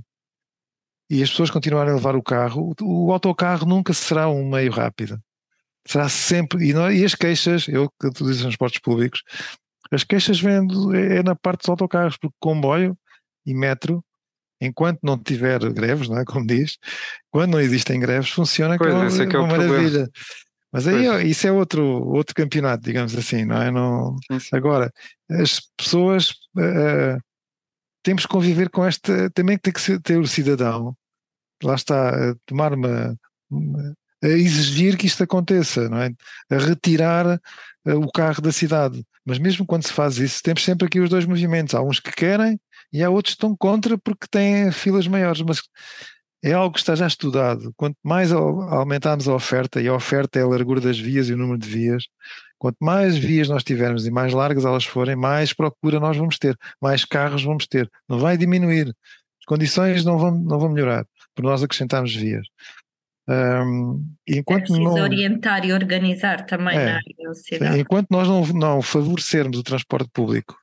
e 1.12 1.22
as 1.22 1.30
pessoas 1.30 1.52
continuarem 1.52 1.92
a 1.92 1.96
levar 1.96 2.16
o 2.16 2.24
carro, 2.24 2.74
o, 2.82 3.12
autocarro 3.12 3.66
nunca 3.66 3.94
será 3.94 4.30
um 4.30 4.50
meio 4.50 4.72
rápido. 4.72 5.20
Será 5.86 6.08
sempre. 6.08 6.70
E, 6.70 6.74
não, 6.74 6.90
e 6.90 7.04
as 7.04 7.14
queixas, 7.14 7.68
eu 7.68 7.92
que 8.00 8.08
utilizo 8.08 8.44
transportes 8.44 8.80
públicos, 8.80 9.22
as 9.92 10.06
queixas 10.06 10.40
vêm 10.40 10.66
é, 10.94 11.18
é 11.18 11.24
na 11.24 11.36
parte 11.36 11.60
dos 11.60 11.70
autocarros, 11.70 12.16
porque 12.16 12.36
comboio 12.40 12.98
e 13.46 13.54
metro 13.54 14.02
enquanto 14.62 15.00
não 15.04 15.18
tiver 15.18 15.60
greves, 15.74 16.08
não 16.08 16.20
é? 16.20 16.24
Como 16.24 16.48
diz, 16.48 16.78
quando 17.30 17.52
não 17.54 17.60
existem 17.60 18.00
greves, 18.00 18.30
funciona 18.30 18.78
pois, 18.78 18.94
como 18.94 19.04
é, 19.04 19.36
é 19.36 19.38
uma 19.38 19.48
maravilha. 19.48 19.90
Problema. 19.90 20.12
Mas 20.72 20.88
aí 20.88 21.08
pois. 21.08 21.30
isso 21.30 21.48
é 21.48 21.52
outro, 21.52 21.84
outro 21.84 22.34
campeonato, 22.34 22.86
digamos 22.86 23.14
assim, 23.18 23.44
não 23.44 23.62
é? 23.62 23.70
Não, 23.70 24.16
sim, 24.32 24.40
sim. 24.40 24.56
Agora, 24.56 24.94
as 25.30 25.60
pessoas 25.76 26.30
uh, 26.56 27.20
temos 28.02 28.26
que 28.26 28.32
conviver 28.32 28.70
com 28.70 28.86
esta, 28.86 29.30
também 29.32 29.58
tem 29.58 29.74
que 29.74 30.00
ter 30.00 30.18
o 30.18 30.28
cidadão, 30.28 30.96
lá 31.66 31.76
está, 31.76 32.32
a 32.32 32.36
tomar 32.46 32.74
uma, 32.74 33.16
uma 33.50 33.96
a 34.24 34.28
exigir 34.28 34.98
que 34.98 35.08
isto 35.08 35.24
aconteça, 35.24 35.90
não 35.90 35.98
é? 35.98 36.12
A 36.50 36.58
retirar 36.58 37.40
uh, 37.88 37.96
o 37.98 38.12
carro 38.12 38.42
da 38.42 38.52
cidade. 38.52 39.04
Mas 39.26 39.40
mesmo 39.40 39.66
quando 39.66 39.86
se 39.86 39.94
faz 39.94 40.18
isso, 40.18 40.42
temos 40.44 40.64
sempre 40.64 40.86
aqui 40.86 41.00
os 41.00 41.10
dois 41.10 41.26
movimentos. 41.26 41.74
Há 41.74 41.82
uns 41.82 42.00
que 42.00 42.12
querem 42.12 42.60
e 42.94 43.04
há 43.04 43.10
outros 43.10 43.34
que 43.34 43.38
estão 43.38 43.56
contra 43.56 43.98
porque 43.98 44.28
têm 44.30 44.72
filas 44.72 45.08
maiores. 45.08 45.42
Mas 45.42 45.62
é 46.44 46.54
algo 46.54 46.74
que 46.74 46.80
está 46.80 46.96
já 46.96 47.08
estudado. 47.08 47.74
Quanto 47.76 47.98
mais 48.04 48.32
aumentarmos 48.32 49.28
a 49.28 49.34
oferta, 49.34 49.82
e 49.82 49.88
a 49.88 49.94
oferta 49.94 50.40
é 50.40 50.44
a 50.44 50.48
largura 50.48 50.82
das 50.82 51.00
vias 51.00 51.30
e 51.30 51.34
o 51.34 51.38
número 51.38 51.60
de 51.60 51.68
vias, 51.68 52.06
quanto 52.58 52.78
mais 52.82 53.18
vias 53.18 53.50
nós 53.50 53.64
tivermos 53.64 54.06
e 54.06 54.12
mais 54.12 54.34
largas 54.34 54.66
elas 54.66 54.86
forem, 54.86 55.16
mais 55.16 55.54
procura 55.54 56.00
nós 56.00 56.18
vamos 56.18 56.38
ter, 56.38 56.58
mais 56.82 57.06
carros 57.06 57.44
vamos 57.44 57.68
ter. 57.68 57.90
Não 58.08 58.20
vai 58.20 58.38
diminuir. 58.38 58.88
As 59.40 59.46
condições 59.46 60.06
não 60.06 60.18
vão, 60.18 60.32
não 60.32 60.60
vão 60.60 60.70
melhorar 60.70 61.06
por 61.36 61.44
nós 61.44 61.64
acrescentarmos 61.64 62.16
vias. 62.16 62.48
Um, 63.28 64.04
enquanto 64.28 64.76
é 64.76 64.80
não, 64.80 64.94
orientar 64.94 65.66
e 65.66 65.72
organizar 65.72 66.46
também 66.46 66.78
é, 66.78 66.86
na 66.86 66.96
área 66.96 67.16
da 67.24 67.34
cidade. 67.34 67.80
Enquanto 67.80 68.08
nós 68.10 68.28
não, 68.28 68.46
não 68.48 68.82
favorecermos 68.82 69.58
o 69.58 69.64
transporte 69.64 70.10
público 70.12 70.58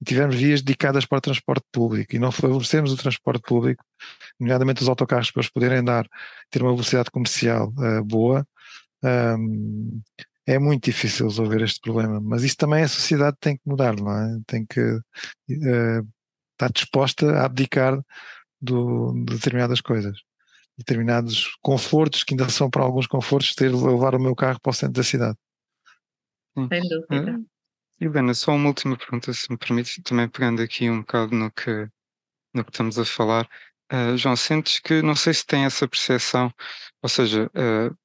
e 0.00 0.04
tivermos 0.04 0.36
vias 0.36 0.60
dedicadas 0.60 1.06
para 1.06 1.18
o 1.18 1.20
transporte 1.20 1.64
público 1.72 2.14
e 2.14 2.18
não 2.18 2.32
favorecemos 2.32 2.92
o 2.92 2.96
transporte 2.96 3.42
público, 3.42 3.84
nomeadamente 4.38 4.82
os 4.82 4.88
autocarros 4.88 5.30
para 5.30 5.40
eles 5.40 5.50
poderem 5.50 5.82
dar, 5.82 6.06
ter 6.50 6.60
uma 6.60 6.72
velocidade 6.72 7.10
comercial 7.10 7.72
uh, 7.78 8.04
boa, 8.04 8.46
um, 9.04 10.00
é 10.46 10.58
muito 10.58 10.84
difícil 10.84 11.28
resolver 11.28 11.62
este 11.62 11.80
problema. 11.80 12.20
Mas 12.20 12.42
isso 12.42 12.56
também 12.56 12.82
a 12.82 12.88
sociedade 12.88 13.36
tem 13.40 13.56
que 13.56 13.62
mudar, 13.64 13.94
não 13.94 14.12
é? 14.12 14.38
Tem 14.46 14.66
que 14.66 14.80
uh, 14.80 16.08
estar 16.52 16.72
disposta 16.74 17.30
a 17.38 17.44
abdicar 17.44 17.98
do, 18.62 19.12
de 19.12 19.34
determinadas 19.34 19.80
coisas. 19.80 20.16
Determinados 20.78 21.54
confortos, 21.60 22.24
que 22.24 22.32
ainda 22.32 22.48
são 22.48 22.70
para 22.70 22.82
alguns 22.82 23.06
confortos, 23.06 23.54
ter 23.54 23.68
levar 23.68 24.14
o 24.14 24.20
meu 24.20 24.34
carro 24.34 24.60
para 24.60 24.70
o 24.70 24.72
centro 24.72 24.94
da 24.94 25.02
cidade. 25.02 25.36
Sem 26.56 26.88
dúvida. 26.88 27.40
Helena, 28.00 28.34
só 28.34 28.52
uma 28.52 28.68
última 28.68 28.96
pergunta, 28.96 29.32
se 29.32 29.50
me 29.50 29.56
permite, 29.56 30.02
também 30.02 30.28
pegando 30.28 30.62
aqui 30.62 30.90
um 30.90 31.00
bocado 31.00 31.34
no 31.34 31.50
que, 31.52 31.88
no 32.54 32.64
que 32.64 32.70
estamos 32.70 32.98
a 32.98 33.04
falar. 33.04 33.48
Uh, 33.92 34.16
João, 34.16 34.34
sentes 34.34 34.80
que, 34.80 35.02
não 35.02 35.14
sei 35.14 35.34
se 35.34 35.46
tem 35.46 35.64
essa 35.64 35.86
percepção, 35.86 36.52
ou 37.02 37.08
seja, 37.08 37.46
uh, 37.48 37.96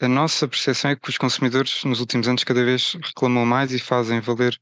a 0.00 0.08
nossa 0.08 0.48
percepção 0.48 0.90
é 0.90 0.96
que 0.96 1.08
os 1.08 1.16
consumidores 1.18 1.84
nos 1.84 2.00
últimos 2.00 2.28
anos 2.28 2.44
cada 2.44 2.64
vez 2.64 2.94
reclamam 3.02 3.46
mais 3.46 3.72
e 3.72 3.78
fazem 3.78 4.20
valer 4.20 4.58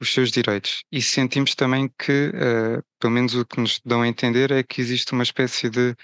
os 0.00 0.12
seus 0.12 0.30
direitos. 0.30 0.84
E 0.92 1.02
sentimos 1.02 1.54
também 1.54 1.90
que, 1.98 2.28
uh, 2.28 2.82
pelo 3.00 3.12
menos 3.12 3.34
o 3.34 3.44
que 3.44 3.60
nos 3.60 3.80
dão 3.84 4.02
a 4.02 4.08
entender, 4.08 4.50
é 4.50 4.62
que 4.62 4.80
existe 4.80 5.12
uma 5.12 5.22
espécie 5.22 5.68
de 5.68 5.94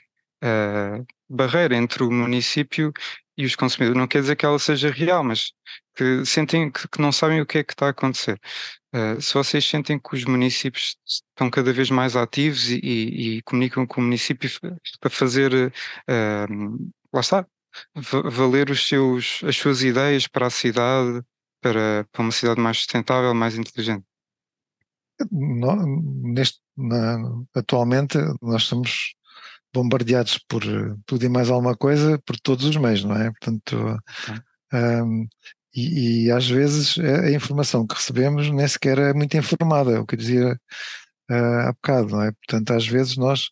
barreira 1.28 1.76
entre 1.76 2.02
o 2.02 2.10
município 2.10 2.92
e 3.36 3.44
os 3.44 3.56
consumidores. 3.56 3.98
Não 3.98 4.06
quer 4.06 4.20
dizer 4.20 4.36
que 4.36 4.44
ela 4.44 4.58
seja 4.58 4.90
real, 4.90 5.24
mas 5.24 5.52
que 5.94 6.24
sentem 6.24 6.70
que, 6.70 6.88
que 6.88 7.00
não 7.00 7.12
sabem 7.12 7.40
o 7.40 7.46
que 7.46 7.58
é 7.58 7.64
que 7.64 7.72
está 7.72 7.86
a 7.86 7.90
acontecer. 7.90 8.38
Uh, 8.94 9.20
se 9.20 9.32
vocês 9.32 9.64
sentem 9.64 9.98
que 9.98 10.14
os 10.14 10.24
municípios 10.24 10.96
estão 11.06 11.48
cada 11.50 11.72
vez 11.72 11.90
mais 11.90 12.14
ativos 12.14 12.68
e, 12.68 12.78
e, 12.82 13.36
e 13.38 13.42
comunicam 13.42 13.86
com 13.86 14.00
o 14.00 14.04
município 14.04 14.50
para 15.00 15.10
fazer, 15.10 15.52
uh, 15.54 16.92
lá 17.12 17.20
está, 17.20 17.46
valer 17.94 18.70
os 18.70 18.86
seus, 18.86 19.40
as 19.44 19.56
suas 19.56 19.82
ideias 19.82 20.26
para 20.26 20.46
a 20.46 20.50
cidade, 20.50 21.22
para, 21.60 22.06
para 22.10 22.22
uma 22.22 22.32
cidade 22.32 22.60
mais 22.60 22.78
sustentável, 22.78 23.34
mais 23.34 23.56
inteligente? 23.56 24.04
neste, 25.30 26.60
na, 26.76 27.18
atualmente 27.54 28.18
nós 28.40 28.64
somos 28.64 29.14
bombardeados 29.74 30.38
por 30.48 30.62
tudo 31.06 31.24
e 31.24 31.28
mais 31.28 31.50
alguma 31.50 31.76
coisa 31.76 32.18
por 32.26 32.38
todos 32.38 32.64
os 32.64 32.76
meios, 32.76 33.04
não 33.04 33.16
é? 33.16 33.30
Portanto, 33.30 33.98
um, 34.72 35.26
e, 35.74 36.26
e, 36.26 36.30
às 36.30 36.48
vezes 36.48 36.98
a 36.98 37.30
informação 37.30 37.86
que 37.86 37.94
recebemos 37.94 38.50
nem 38.50 38.68
sequer 38.68 38.98
é 38.98 39.14
muito 39.14 39.36
informada, 39.36 39.92
é 39.92 39.98
o 39.98 40.06
que 40.06 40.14
eu 40.14 40.18
dizia 40.18 40.60
uh, 41.30 41.68
há 41.68 41.72
bocado, 41.72 42.08
não 42.08 42.22
é? 42.22 42.32
Portanto, 42.32 42.72
às 42.72 42.86
vezes 42.86 43.16
nós, 43.16 43.48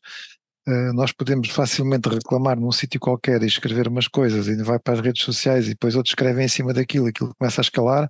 nós 0.92 1.12
podemos 1.12 1.48
facilmente 1.50 2.08
reclamar 2.08 2.58
num 2.58 2.72
sítio 2.72 3.00
qualquer 3.00 3.42
e 3.42 3.46
escrever 3.46 3.88
umas 3.88 4.08
coisas 4.08 4.46
e 4.48 4.62
vai 4.62 4.78
para 4.78 4.94
as 4.94 5.00
redes 5.00 5.22
sociais 5.22 5.66
e 5.66 5.70
depois 5.70 5.94
outros 5.94 6.12
escrevem 6.12 6.44
em 6.44 6.48
cima 6.48 6.72
daquilo, 6.72 7.06
aquilo 7.06 7.34
começa 7.38 7.60
a 7.60 7.62
escalar 7.62 8.08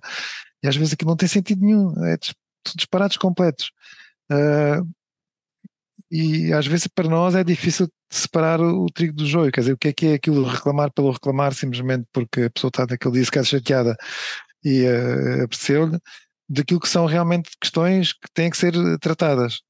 e 0.63 0.67
às 0.67 0.75
vezes 0.75 0.93
aquilo 0.93 1.09
não 1.09 1.17
tem 1.17 1.27
sentido 1.27 1.61
nenhum, 1.61 1.93
é 2.05 2.17
disparados 2.75 3.17
completos. 3.17 3.71
Uh, 4.31 4.87
e 6.11 6.51
às 6.53 6.67
vezes 6.67 6.87
para 6.87 7.07
nós 7.07 7.35
é 7.35 7.43
difícil 7.43 7.87
separar 8.11 8.59
o, 8.59 8.85
trigo 8.87 9.13
do 9.13 9.25
joio, 9.25 9.51
quer 9.51 9.61
dizer, 9.61 9.73
o 9.73 9.77
que 9.77 9.87
é 9.87 9.93
que 9.93 10.07
é 10.07 10.13
aquilo 10.15 10.43
reclamar 10.43 10.91
pelo 10.91 11.11
reclamar 11.11 11.53
simplesmente 11.53 12.05
porque 12.11 12.43
a 12.43 12.49
pessoa 12.49 12.69
está 12.69 12.85
naquele 12.85 13.13
dia 13.13 13.25
se 13.25 13.31
quer 13.31 13.45
chateada 13.45 13.95
e 14.63 14.83
uh, 14.85 15.43
apeteceu-lhe, 15.43 15.97
daquilo 16.49 16.79
que 16.79 16.89
são 16.89 17.05
realmente 17.05 17.49
questões 17.59 18.13
que 18.13 18.29
têm 18.33 18.49
que 18.49 18.57
ser 18.57 18.73
tratadas. 18.99 19.61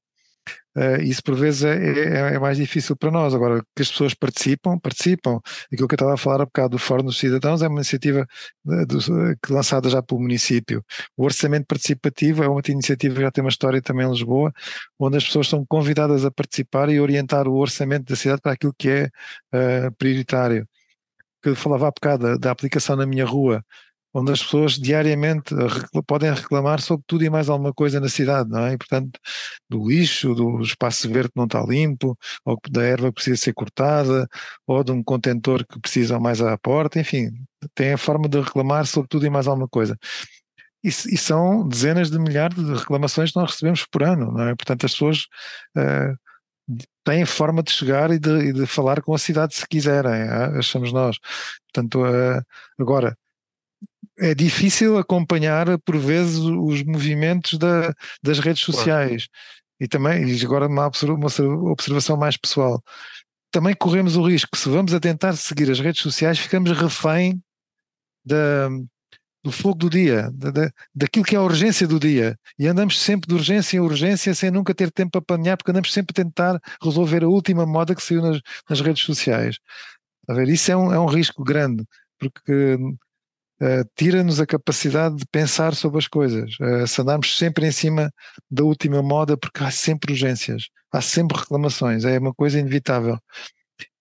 Uh, 0.74 1.02
isso 1.02 1.22
por 1.22 1.34
vezes 1.34 1.64
é, 1.64 1.74
é, 1.74 2.34
é, 2.34 2.38
mais 2.38 2.56
difícil 2.56 2.96
para 2.96 3.10
nós. 3.10 3.34
Agora, 3.34 3.62
que 3.76 3.82
as 3.82 3.90
pessoas 3.90 4.14
participam, 4.14 4.78
participam. 4.78 5.38
Aquilo 5.70 5.86
que 5.86 5.94
eu 5.94 5.96
estava 5.96 6.14
a 6.14 6.16
falar 6.16 6.42
há 6.42 6.46
bocado 6.46 6.70
do 6.70 6.78
Fórum 6.78 7.04
dos 7.04 7.18
Cidadãos 7.18 7.62
é 7.62 7.68
uma 7.68 7.80
iniciativa 7.80 8.26
de, 8.64 8.86
de, 8.86 8.98
de, 8.98 9.52
lançada 9.52 9.88
já 9.90 10.02
pelo 10.02 10.20
município. 10.20 10.82
O 11.16 11.24
orçamento 11.24 11.66
participativo 11.66 12.42
é 12.42 12.48
uma 12.48 12.62
iniciativa 12.66 13.14
que 13.16 13.20
já 13.20 13.30
tem 13.30 13.44
uma 13.44 13.50
história 13.50 13.82
também 13.82 14.06
em 14.06 14.10
Lisboa, 14.10 14.52
onde 14.98 15.18
as 15.18 15.24
pessoas 15.24 15.48
são 15.48 15.64
convidadas 15.66 16.24
a 16.24 16.30
participar 16.30 16.88
e 16.88 17.00
orientar 17.00 17.46
o 17.46 17.56
orçamento 17.56 18.06
da 18.06 18.16
cidade 18.16 18.40
para 18.40 18.52
aquilo 18.52 18.74
que 18.78 18.88
é 18.88 19.04
uh, 19.54 19.92
prioritário. 19.98 20.66
Que 21.42 21.50
eu 21.50 21.56
falava 21.56 21.88
há 21.88 21.90
bocado 21.90 22.24
da, 22.24 22.36
da 22.36 22.50
aplicação 22.50 22.96
na 22.96 23.06
minha 23.06 23.26
rua, 23.26 23.62
onde 24.14 24.32
as 24.32 24.42
pessoas 24.42 24.72
diariamente 24.74 25.54
podem 26.06 26.32
reclamar 26.32 26.80
sobre 26.80 27.04
tudo 27.06 27.24
e 27.24 27.30
mais 27.30 27.48
alguma 27.48 27.72
coisa 27.72 28.00
na 28.00 28.08
cidade, 28.08 28.50
não 28.50 28.66
é? 28.66 28.74
E, 28.74 28.78
portanto, 28.78 29.18
do 29.68 29.88
lixo, 29.88 30.34
do 30.34 30.60
espaço 30.60 31.08
verde 31.10 31.30
que 31.30 31.36
não 31.38 31.44
está 31.46 31.62
limpo, 31.62 32.16
ou 32.44 32.58
da 32.70 32.82
erva 32.82 33.08
que 33.08 33.14
precisa 33.14 33.36
ser 33.36 33.54
cortada, 33.54 34.28
ou 34.66 34.84
de 34.84 34.92
um 34.92 35.02
contentor 35.02 35.64
que 35.66 35.80
precisa 35.80 36.18
mais 36.18 36.40
à 36.40 36.56
porta, 36.58 37.00
enfim, 37.00 37.30
tem 37.74 37.92
a 37.92 37.98
forma 37.98 38.28
de 38.28 38.40
reclamar 38.40 38.86
sobre 38.86 39.08
tudo 39.08 39.26
e 39.26 39.30
mais 39.30 39.46
alguma 39.46 39.68
coisa. 39.68 39.96
E, 40.84 40.88
e 40.88 41.16
são 41.16 41.66
dezenas 41.66 42.10
de 42.10 42.18
milhares 42.18 42.56
de 42.56 42.74
reclamações 42.74 43.30
que 43.30 43.38
nós 43.38 43.52
recebemos 43.52 43.86
por 43.90 44.02
ano, 44.02 44.32
não 44.32 44.48
é? 44.48 44.54
Portanto, 44.54 44.84
as 44.84 44.92
pessoas 44.92 45.26
uh, 45.76 46.16
têm 47.04 47.24
forma 47.24 47.62
de 47.62 47.70
chegar 47.72 48.10
e 48.10 48.18
de, 48.18 48.30
e 48.48 48.52
de, 48.52 48.66
falar 48.66 49.00
com 49.02 49.14
a 49.14 49.18
cidade 49.18 49.54
se 49.54 49.66
quiserem, 49.66 50.12
é? 50.12 50.58
achamos 50.58 50.92
nós. 50.92 51.18
Portanto, 51.72 52.02
uh, 52.02 52.42
agora, 52.80 53.16
é 54.18 54.34
difícil 54.34 54.98
acompanhar 54.98 55.78
por 55.80 55.96
vezes 55.96 56.38
os 56.38 56.82
movimentos 56.82 57.58
da, 57.58 57.94
das 58.22 58.38
redes 58.38 58.62
sociais. 58.62 59.28
E 59.80 59.88
também, 59.88 60.28
e 60.28 60.44
agora 60.44 60.66
uma, 60.66 60.86
observação 60.86 62.16
mais 62.16 62.36
pessoal, 62.36 62.82
também 63.50 63.74
corremos 63.74 64.16
o 64.16 64.22
risco, 64.22 64.56
se 64.56 64.68
vamos 64.68 64.94
a 64.94 65.00
tentar 65.00 65.34
seguir 65.34 65.70
as 65.70 65.80
redes 65.80 66.00
sociais, 66.00 66.38
ficamos 66.38 66.70
refém 66.72 67.42
da, 68.24 68.68
do 69.42 69.50
fogo 69.50 69.74
do 69.74 69.90
dia, 69.90 70.30
da, 70.32 70.70
daquilo 70.94 71.24
que 71.24 71.34
é 71.34 71.38
a 71.38 71.42
urgência 71.42 71.86
do 71.86 71.98
dia. 71.98 72.38
E 72.58 72.66
andamos 72.66 73.00
sempre 73.00 73.28
de 73.28 73.34
urgência 73.34 73.76
em 73.76 73.80
urgência 73.80 74.34
sem 74.34 74.50
nunca 74.50 74.74
ter 74.74 74.90
tempo 74.90 75.12
para 75.12 75.22
planear, 75.22 75.56
porque 75.56 75.70
andamos 75.70 75.92
sempre 75.92 76.12
a 76.12 76.24
tentar 76.24 76.60
resolver 76.82 77.24
a 77.24 77.28
última 77.28 77.66
moda 77.66 77.94
que 77.94 78.02
saiu 78.02 78.22
nas, 78.22 78.40
nas 78.70 78.80
redes 78.80 79.02
sociais. 79.02 79.58
A 80.28 80.34
ver, 80.34 80.48
isso 80.48 80.70
é 80.70 80.76
um, 80.76 80.92
é 80.92 80.98
um 80.98 81.06
risco 81.06 81.42
grande, 81.42 81.84
porque 82.18 82.78
uh, 83.60 83.88
tira-nos 83.96 84.40
a 84.40 84.46
capacidade 84.46 85.16
de 85.16 85.26
pensar 85.26 85.74
sobre 85.74 85.98
as 85.98 86.08
coisas. 86.08 86.54
Uh, 86.60 86.86
se 86.86 87.00
andarmos 87.00 87.36
sempre 87.36 87.66
em 87.66 87.72
cima 87.72 88.10
da 88.50 88.64
última 88.64 89.02
moda, 89.02 89.36
porque 89.36 89.62
há 89.62 89.70
sempre 89.70 90.12
urgências, 90.12 90.68
há 90.92 91.00
sempre 91.00 91.38
reclamações, 91.38 92.04
é 92.04 92.18
uma 92.18 92.34
coisa 92.34 92.58
inevitável. 92.58 93.18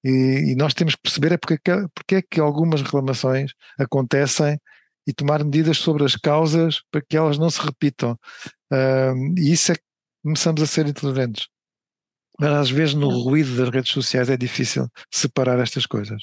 E, 0.03 0.51
e 0.51 0.55
nós 0.55 0.73
temos 0.73 0.95
que 0.95 1.01
perceber 1.01 1.33
é 1.33 1.37
porque, 1.37 1.59
porque 1.93 2.15
é 2.15 2.21
que 2.21 2.39
algumas 2.39 2.81
reclamações 2.81 3.51
acontecem 3.77 4.59
e 5.07 5.13
tomar 5.13 5.43
medidas 5.43 5.77
sobre 5.77 6.03
as 6.05 6.15
causas 6.15 6.81
para 6.91 7.01
que 7.01 7.17
elas 7.17 7.37
não 7.37 7.49
se 7.49 7.61
repitam. 7.61 8.17
Uh, 8.71 9.37
e 9.37 9.51
isso 9.51 9.71
é 9.71 9.75
que 9.75 9.83
começamos 10.23 10.61
a 10.61 10.67
ser 10.67 10.87
inteligentes. 10.87 11.47
Mas 12.39 12.51
às 12.51 12.71
vezes 12.71 12.93
no 12.93 13.09
ruído 13.09 13.55
das 13.55 13.69
redes 13.69 13.91
sociais 13.91 14.29
é 14.29 14.37
difícil 14.37 14.87
separar 15.11 15.59
estas 15.59 15.85
coisas. 15.85 16.21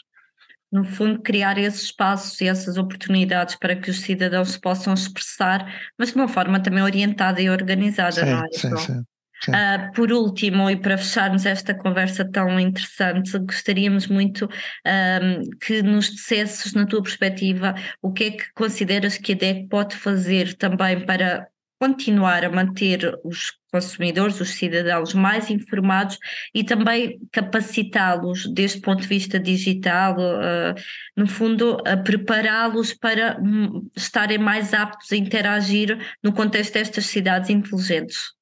No 0.70 0.84
fundo, 0.84 1.20
criar 1.22 1.56
esses 1.58 1.84
espaços 1.84 2.40
e 2.40 2.46
essas 2.46 2.76
oportunidades 2.76 3.54
para 3.56 3.74
que 3.74 3.90
os 3.90 4.00
cidadãos 4.00 4.52
se 4.52 4.60
possam 4.60 4.92
expressar, 4.92 5.66
mas 5.98 6.10
de 6.10 6.16
uma 6.16 6.28
forma 6.28 6.60
também 6.60 6.82
orientada 6.82 7.40
e 7.40 7.48
organizada, 7.48 8.12
sim, 8.12 8.30
não 8.30 8.44
é? 8.44 8.48
Sim, 8.52 8.76
sim. 8.76 9.04
Uh, 9.48 9.92
por 9.94 10.12
último, 10.12 10.68
e 10.68 10.76
para 10.76 10.98
fecharmos 10.98 11.46
esta 11.46 11.72
conversa 11.72 12.24
tão 12.24 12.58
interessante, 12.58 13.38
gostaríamos 13.38 14.08
muito 14.08 14.46
um, 14.46 15.50
que 15.60 15.80
nos 15.80 16.10
dissesses, 16.10 16.74
na 16.74 16.84
tua 16.84 17.02
perspectiva, 17.02 17.74
o 18.02 18.12
que 18.12 18.24
é 18.24 18.30
que 18.32 18.52
consideras 18.52 19.16
que 19.16 19.32
a 19.32 19.36
DEC 19.36 19.68
pode 19.68 19.94
fazer 19.96 20.54
também 20.54 21.06
para 21.06 21.48
continuar 21.78 22.44
a 22.44 22.50
manter 22.50 23.18
os 23.22 23.52
consumidores, 23.70 24.40
os 24.40 24.50
cidadãos 24.50 25.14
mais 25.14 25.50
informados 25.50 26.18
e 26.54 26.64
também 26.64 27.20
capacitá-los 27.30 28.46
deste 28.52 28.80
ponto 28.80 29.02
de 29.02 29.08
vista 29.08 29.38
digital, 29.38 30.16
uh, 30.16 30.74
no 31.16 31.26
fundo, 31.26 31.76
prepará-los 32.04 32.94
para 32.94 33.38
um, 33.40 33.88
estarem 33.96 34.38
mais 34.38 34.74
aptos 34.74 35.12
a 35.12 35.16
interagir 35.16 35.98
no 36.22 36.32
contexto 36.32 36.74
destas 36.74 37.06
cidades 37.06 37.50
inteligentes. 37.50 38.36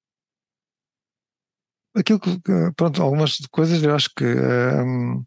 Aquilo 1.95 2.21
que, 2.21 2.39
pronto, 2.77 3.03
algumas 3.03 3.39
coisas 3.51 3.83
eu 3.83 3.95
acho 3.95 4.11
que 4.15 4.25
um, 4.25 5.25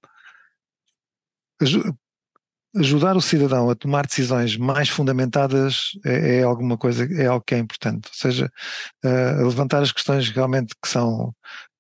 ajudar 2.76 3.18
o 3.18 3.22
cidadão 3.22 3.70
a 3.70 3.76
tomar 3.76 4.06
decisões 4.06 4.56
mais 4.56 4.90
fundamentadas 4.90 5.92
é, 6.06 6.38
é, 6.38 6.44
alguma 6.44 6.78
coisa, 6.78 7.08
é 7.20 7.26
algo 7.26 7.44
que 7.46 7.56
é 7.56 7.58
importante, 7.58 8.08
ou 8.08 8.14
seja, 8.14 8.52
uh, 9.04 9.44
levantar 9.44 9.82
as 9.82 9.92
questões 9.92 10.30
realmente 10.30 10.76
que 10.82 10.88
são 10.88 11.34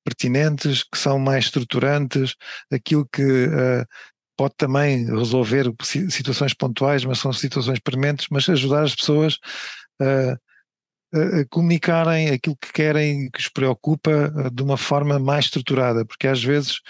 pertinentes, 0.03 0.83
que 0.83 0.97
são 0.97 1.19
mais 1.19 1.45
estruturantes, 1.45 2.35
aquilo 2.71 3.07
que 3.11 3.21
uh, 3.21 3.85
pode 4.35 4.55
também 4.57 5.05
resolver 5.05 5.71
situações 6.09 6.53
pontuais, 6.53 7.05
mas 7.05 7.19
são 7.19 7.31
situações 7.33 7.79
prementes, 7.79 8.27
mas 8.31 8.47
ajudar 8.49 8.83
as 8.83 8.95
pessoas 8.95 9.35
uh, 10.01 10.39
comunicarem 11.49 12.29
aquilo 12.29 12.55
que 12.55 12.71
querem 12.71 13.29
que 13.31 13.39
os 13.39 13.47
preocupa 13.47 14.11
eh, 14.11 14.49
de 14.51 14.61
uma 14.61 14.77
forma 14.77 15.17
mais 15.19 15.45
estruturada, 15.45 16.05
porque 16.05 16.27
às 16.27 16.43
vezes 16.43 16.81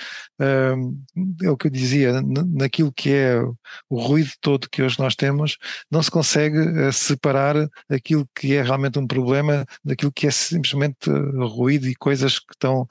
hum, 0.76 1.02
é 1.42 1.50
o 1.50 1.58
que 1.58 1.68
eu 1.68 1.72
dizia, 1.72 2.22
naquilo 2.22 2.92
que 2.92 3.14
é 3.14 3.42
o 3.90 4.00
ruído 4.00 4.32
todo 4.42 4.70
que 4.70 4.82
hoje 4.84 5.00
nós 5.00 5.16
temos, 5.16 5.58
não 5.90 6.04
se 6.04 6.12
consegue 6.12 6.58
eh, 6.58 6.92
separar 6.92 7.56
aquilo 7.90 8.28
que 8.36 8.56
é 8.56 8.62
realmente 8.62 9.00
um 9.00 9.08
problema 9.08 9.66
daquilo 9.84 10.12
que 10.12 10.28
é 10.28 10.32
simplesmente 10.32 11.10
eh, 11.10 11.46
ruído 11.46 11.88
e 11.88 11.96
coisas 11.96 12.40
que 12.40 12.54
estão, 12.54 12.88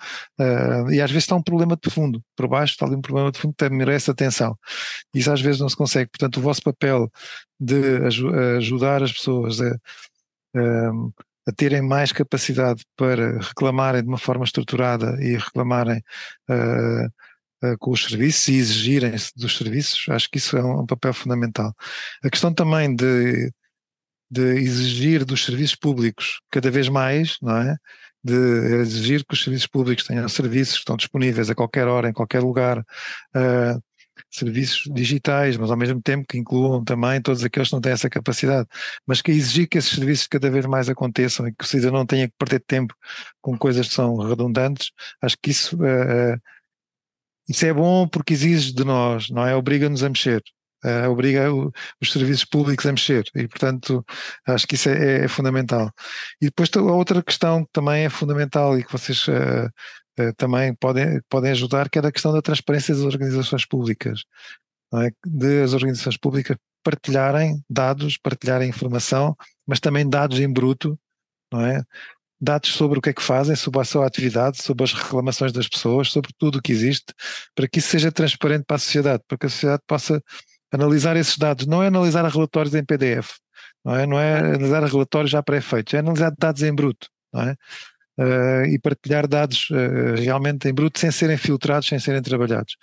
e 0.91 1.01
às 1.01 1.11
vezes 1.11 1.25
está 1.25 1.35
um 1.35 1.43
problema 1.43 1.77
de 1.83 1.91
fundo, 1.91 2.23
por 2.37 2.49
baixo 2.49 2.73
está 2.73 2.87
ali 2.87 2.97
um 2.97 3.01
problema 3.03 3.31
de 3.31 3.38
fundo 3.38 3.55
que 3.57 3.69
merece 3.69 4.11
atenção. 4.11 4.57
Isso 5.14 5.31
às 5.31 5.41
vezes 5.41 5.61
não 5.61 5.69
se 5.69 5.77
consegue, 5.77 6.11
portanto 6.11 6.38
o 6.38 6.43
vosso 6.43 6.62
papel 6.62 7.11
de 7.61 7.99
ajudar 8.57 9.03
as 9.03 9.12
pessoas 9.12 9.61
a 9.61 9.77
um, 10.55 11.13
a 11.47 11.53
terem 11.53 11.81
mais 11.81 12.13
capacidade 12.13 12.85
para 12.97 13.39
reclamarem 13.39 14.03
de 14.03 14.09
uma 14.09 14.19
forma 14.19 14.45
estruturada 14.45 15.17
e 15.23 15.37
reclamarem 15.37 16.03
uh, 16.51 17.07
uh, 17.67 17.79
com 17.79 17.91
os 17.91 18.05
serviços 18.05 18.49
e 18.49 18.57
exigirem-se 18.57 19.33
dos 19.35 19.57
serviços, 19.57 20.05
acho 20.11 20.29
que 20.31 20.39
isso 20.39 20.57
é 20.57 20.63
um, 20.63 20.81
um, 20.81 20.87
papel 20.87 21.15
fundamental. 21.15 21.75
A 22.23 22.29
questão 22.29 22.53
também 22.53 22.95
de, 22.95 23.51
de 24.31 24.43
exigir 24.61 25.25
dos 25.25 25.45
serviços 25.45 25.77
públicos 25.77 26.41
cada 26.51 26.71
vez 26.71 26.89
mais, 26.89 27.39
não 27.41 27.57
é? 27.57 27.77
de 28.23 28.35
exigir 28.81 29.25
que 29.25 29.33
os 29.33 29.43
serviços 29.43 29.67
públicos 29.67 30.05
tenham 30.05 30.29
serviços 30.29 30.75
que 30.75 30.81
estão 30.81 30.97
disponíveis 30.97 31.49
a 31.49 31.55
qualquer 31.55 31.87
hora, 31.87 32.09
em 32.09 32.13
qualquer 32.13 32.43
lugar, 32.43 32.79
uh, 32.79 33.83
serviços 34.31 34.83
digitais, 34.93 35.57
mas 35.57 35.71
ao 35.71 35.77
mesmo 35.77 36.01
tempo 36.03 36.27
que 36.29 36.38
incluam 36.38 36.85
também 36.85 37.21
todos 37.21 37.43
aqueles 37.45 37.69
que 37.69 37.75
não 37.75 37.81
têm 37.81 37.93
essa 37.93 38.11
capacidade, 38.11 38.69
mas 39.07 39.23
que 39.23 39.31
exigir 39.31 39.69
que 39.69 39.79
esses 39.79 39.95
serviços 39.95 40.27
cada 40.27 40.51
vez 40.51 40.67
mais 40.67 40.88
aconteçam 40.88 41.49
e 41.49 41.53
que 41.55 41.64
o 41.64 41.67
cidadão 41.67 41.99
não 41.99 42.07
tenha 42.07 42.29
que 42.29 42.35
perder 42.38 42.61
tempo 42.67 42.95
com 43.41 43.57
coisas 43.57 43.88
que 43.88 43.95
são 43.95 44.17
redundantes, 44.17 44.91
acho 45.23 45.37
que 45.43 45.51
isso, 45.51 45.77
uh, 45.77 46.38
isso 47.49 47.64
é 47.67 47.73
bom 47.73 48.07
porque 48.07 48.35
exige 48.35 48.73
de 48.73 48.85
nós, 48.85 49.31
não 49.31 49.47
é? 49.47 49.55
Obriga-nos 49.55 50.03
a 50.03 50.09
mexer. 50.09 50.43
Uh, 50.85 51.11
obriga 51.11 51.53
o, 51.53 51.73
os 52.01 52.12
serviços 52.12 52.45
públicos 52.45 52.87
a 52.87 52.93
mexer 52.93 53.25
e, 53.35 53.49
portanto, 53.49 54.05
acho 54.47 54.64
que 54.64 54.77
isso 54.77 54.88
é, 54.88 55.25
é, 55.25 55.29
fundamental. 55.29 55.91
E 56.41 56.47
depois 56.47 56.71
a 56.77 56.81
outra 56.81 57.21
questão 57.21 57.64
que 57.64 57.71
também 57.73 58.05
é 58.05 58.11
fundamental 58.11 58.79
e 58.79 58.85
que 58.85 58.93
vocês 58.93 59.27
uh, 59.27 59.69
também 60.37 60.75
podem, 60.75 61.21
podem 61.29 61.51
ajudar, 61.53 61.89
que 61.89 61.99
é 61.99 62.03
a 62.07 62.13
questão 62.13 62.33
da 62.33 62.43
transparência 62.43 62.95
das 62.95 63.05
organizações 63.05 63.65
públicas, 63.67 64.25
é? 64.95 65.11
de 65.27 65.63
as 65.63 65.73
organizações 65.73 66.17
públicas 66.17 66.57
partilharem 66.83 67.63
dados, 67.69 68.17
partilharem 68.17 68.69
informação, 68.69 69.37
mas 69.67 69.81
também 69.81 70.09
dados 70.09 70.41
em 70.41 70.51
bruto, 70.51 70.99
não 71.53 71.65
é? 71.65 71.83
Dados 72.41 72.71
sobre 72.71 72.99
o 72.99 73.03
que 73.03 73.11
é 73.11 73.13
que 73.13 73.23
fazem, 73.23 73.57
sobre 73.57 73.81
a 73.81 73.85
sua 73.85 74.07
atividade, 74.07 74.63
sobre 74.63 74.85
as 74.85 74.93
reclamações 74.93 75.53
das 75.53 75.69
pessoas, 75.69 76.11
sobre 76.11 76.31
tudo 76.39 76.59
o 76.59 76.63
que 76.63 76.73
existe, 76.73 77.13
para 77.55 77.69
que 77.69 77.81
isso 77.81 77.89
seja 77.89 78.13
transparente 78.13 78.65
para 78.65 78.77
a 78.77 78.79
sociedade, 78.79 79.25
para 79.27 79.37
que 79.37 79.47
a 79.47 79.49
sociedade 79.49 79.83
possa 79.87 80.23
analisar 80.73 81.17
esses 81.17 81.37
dados. 81.37 81.67
Não 81.67 81.83
é 81.83 81.89
analisar 81.89 82.25
relatórios 82.25 82.75
em 82.75 82.85
PDF, 82.85 83.39
não 83.85 83.97
é, 83.97 84.07
não 84.07 84.19
é 84.19 84.39
analisar 84.39 84.85
relatórios 84.85 85.31
já 85.31 85.43
pré-feitos, 85.43 85.95
é 85.95 85.99
analisar 85.99 86.33
dados 86.39 86.63
em 86.63 86.73
bruto, 86.73 87.09
não 87.33 87.43
é? 87.43 87.57
Uh, 88.19 88.65
e 88.67 88.79
partilhar 88.79 89.27
dados 89.27 89.69
uh, 89.71 90.21
realmente 90.21 90.69
em 90.69 90.75
bruto 90.75 90.99
sem 90.99 91.11
serem 91.11 91.37
filtrados, 91.37 91.89
sem 91.89 91.99
serem 91.99 92.21
trabalhados. 92.23 92.77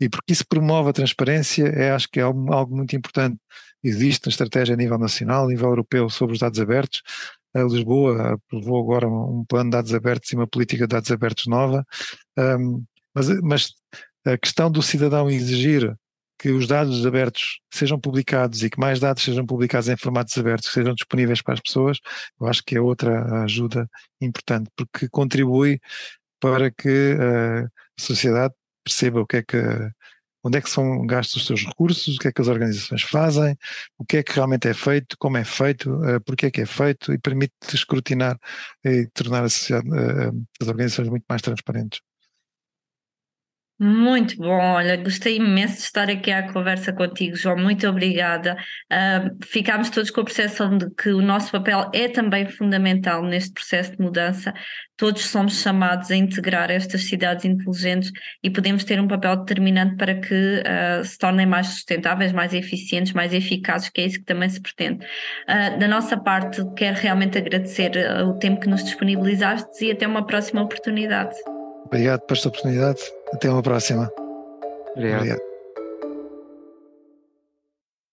E 0.00 0.08
porque 0.08 0.32
isso 0.32 0.46
promove 0.46 0.90
a 0.90 0.92
transparência, 0.92 1.64
é, 1.68 1.90
acho 1.90 2.08
que 2.10 2.20
é 2.20 2.22
algo, 2.22 2.52
algo 2.52 2.76
muito 2.76 2.94
importante. 2.96 3.38
Existe 3.82 4.26
uma 4.26 4.30
estratégia 4.30 4.74
a 4.74 4.76
nível 4.76 4.98
nacional, 4.98 5.44
a 5.44 5.48
nível 5.48 5.68
europeu, 5.68 6.08
sobre 6.10 6.34
os 6.34 6.40
dados 6.40 6.58
abertos. 6.58 7.02
A 7.54 7.62
Lisboa 7.62 8.34
aprovou 8.34 8.80
agora 8.82 9.08
um 9.08 9.44
plano 9.48 9.70
de 9.70 9.76
dados 9.76 9.94
abertos 9.94 10.32
e 10.32 10.36
uma 10.36 10.46
política 10.46 10.86
de 10.86 10.94
dados 10.94 11.10
abertos 11.10 11.46
nova. 11.46 11.86
Um, 12.36 12.84
mas, 13.14 13.28
mas 13.42 13.72
a 14.26 14.36
questão 14.36 14.70
do 14.70 14.82
cidadão 14.82 15.30
exigir 15.30 15.94
que 16.38 16.50
os 16.50 16.66
dados 16.66 17.04
abertos 17.06 17.60
sejam 17.72 17.98
publicados 17.98 18.62
e 18.62 18.70
que 18.70 18.78
mais 18.78 19.00
dados 19.00 19.22
sejam 19.22 19.46
publicados 19.46 19.88
em 19.88 19.96
formatos 19.96 20.36
abertos, 20.36 20.68
que 20.68 20.74
sejam 20.74 20.94
disponíveis 20.94 21.42
para 21.42 21.54
as 21.54 21.60
pessoas, 21.60 21.98
eu 22.40 22.46
acho 22.46 22.62
que 22.64 22.76
é 22.76 22.80
outra 22.80 23.44
ajuda 23.44 23.88
importante, 24.20 24.70
porque 24.76 25.08
contribui 25.08 25.80
para 26.40 26.70
que 26.70 26.88
eh, 26.88 27.64
a 27.64 28.02
sociedade 28.02 28.54
perceba 28.84 29.20
o 29.20 29.26
que 29.26 29.38
é 29.38 29.42
que 29.42 29.56
onde 30.44 30.58
é 30.58 30.60
que 30.60 30.68
são 30.68 31.06
gastos 31.06 31.36
os 31.36 31.46
seus 31.46 31.64
recursos, 31.64 32.16
o 32.16 32.18
que 32.18 32.28
é 32.28 32.32
que 32.32 32.40
as 32.42 32.48
organizações 32.48 33.02
fazem, 33.02 33.56
o 33.98 34.04
que 34.04 34.18
é 34.18 34.22
que 34.22 34.32
realmente 34.32 34.68
é 34.68 34.74
feito, 34.74 35.16
como 35.18 35.38
é 35.38 35.44
feito, 35.44 35.90
uh, 35.90 36.20
porque 36.24 36.46
é 36.46 36.50
que 36.50 36.60
é 36.60 36.66
feito 36.66 37.12
e 37.14 37.18
permite 37.18 37.54
escrutinar 37.72 38.38
e 38.84 39.06
tornar 39.14 39.42
uh, 39.44 39.48
as 40.60 40.68
organizações 40.68 41.08
muito 41.08 41.24
mais 41.28 41.40
transparentes. 41.40 42.00
Muito 43.76 44.36
bom, 44.36 44.56
olha, 44.56 44.96
gostei 44.96 45.36
imenso 45.36 45.78
de 45.78 45.82
estar 45.82 46.08
aqui 46.08 46.30
à 46.30 46.52
conversa 46.52 46.92
contigo, 46.92 47.34
João, 47.34 47.56
muito 47.56 47.88
obrigada. 47.88 48.56
Uh, 48.90 49.44
ficámos 49.44 49.90
todos 49.90 50.12
com 50.12 50.20
a 50.20 50.24
percepção 50.24 50.78
de 50.78 50.88
que 50.94 51.08
o 51.08 51.20
nosso 51.20 51.50
papel 51.50 51.90
é 51.92 52.06
também 52.06 52.46
fundamental 52.46 53.24
neste 53.24 53.52
processo 53.52 53.90
de 53.96 54.00
mudança. 54.00 54.54
Todos 54.96 55.24
somos 55.24 55.60
chamados 55.60 56.08
a 56.12 56.14
integrar 56.14 56.70
estas 56.70 57.02
cidades 57.06 57.44
inteligentes 57.44 58.12
e 58.44 58.48
podemos 58.48 58.84
ter 58.84 59.00
um 59.00 59.08
papel 59.08 59.38
determinante 59.38 59.96
para 59.96 60.14
que 60.20 60.62
uh, 60.62 61.04
se 61.04 61.18
tornem 61.18 61.44
mais 61.44 61.66
sustentáveis, 61.66 62.32
mais 62.32 62.54
eficientes, 62.54 63.12
mais 63.12 63.34
eficazes, 63.34 63.88
que 63.88 64.00
é 64.02 64.06
isso 64.06 64.20
que 64.20 64.24
também 64.24 64.48
se 64.48 64.62
pretende. 64.62 65.04
Uh, 65.48 65.80
da 65.80 65.88
nossa 65.88 66.16
parte, 66.16 66.62
quero 66.76 66.96
realmente 66.96 67.38
agradecer 67.38 67.90
o 68.24 68.38
tempo 68.38 68.60
que 68.60 68.68
nos 68.68 68.84
disponibilizaste 68.84 69.84
e 69.84 69.90
até 69.90 70.06
uma 70.06 70.24
próxima 70.24 70.62
oportunidade. 70.62 71.34
Obrigado 71.86 72.20
por 72.22 72.34
esta 72.34 72.48
oportunidade. 72.48 73.00
Até 73.32 73.50
uma 73.50 73.62
próxima. 73.62 74.10
Obrigado. 74.94 75.20
Obrigado. 75.20 75.53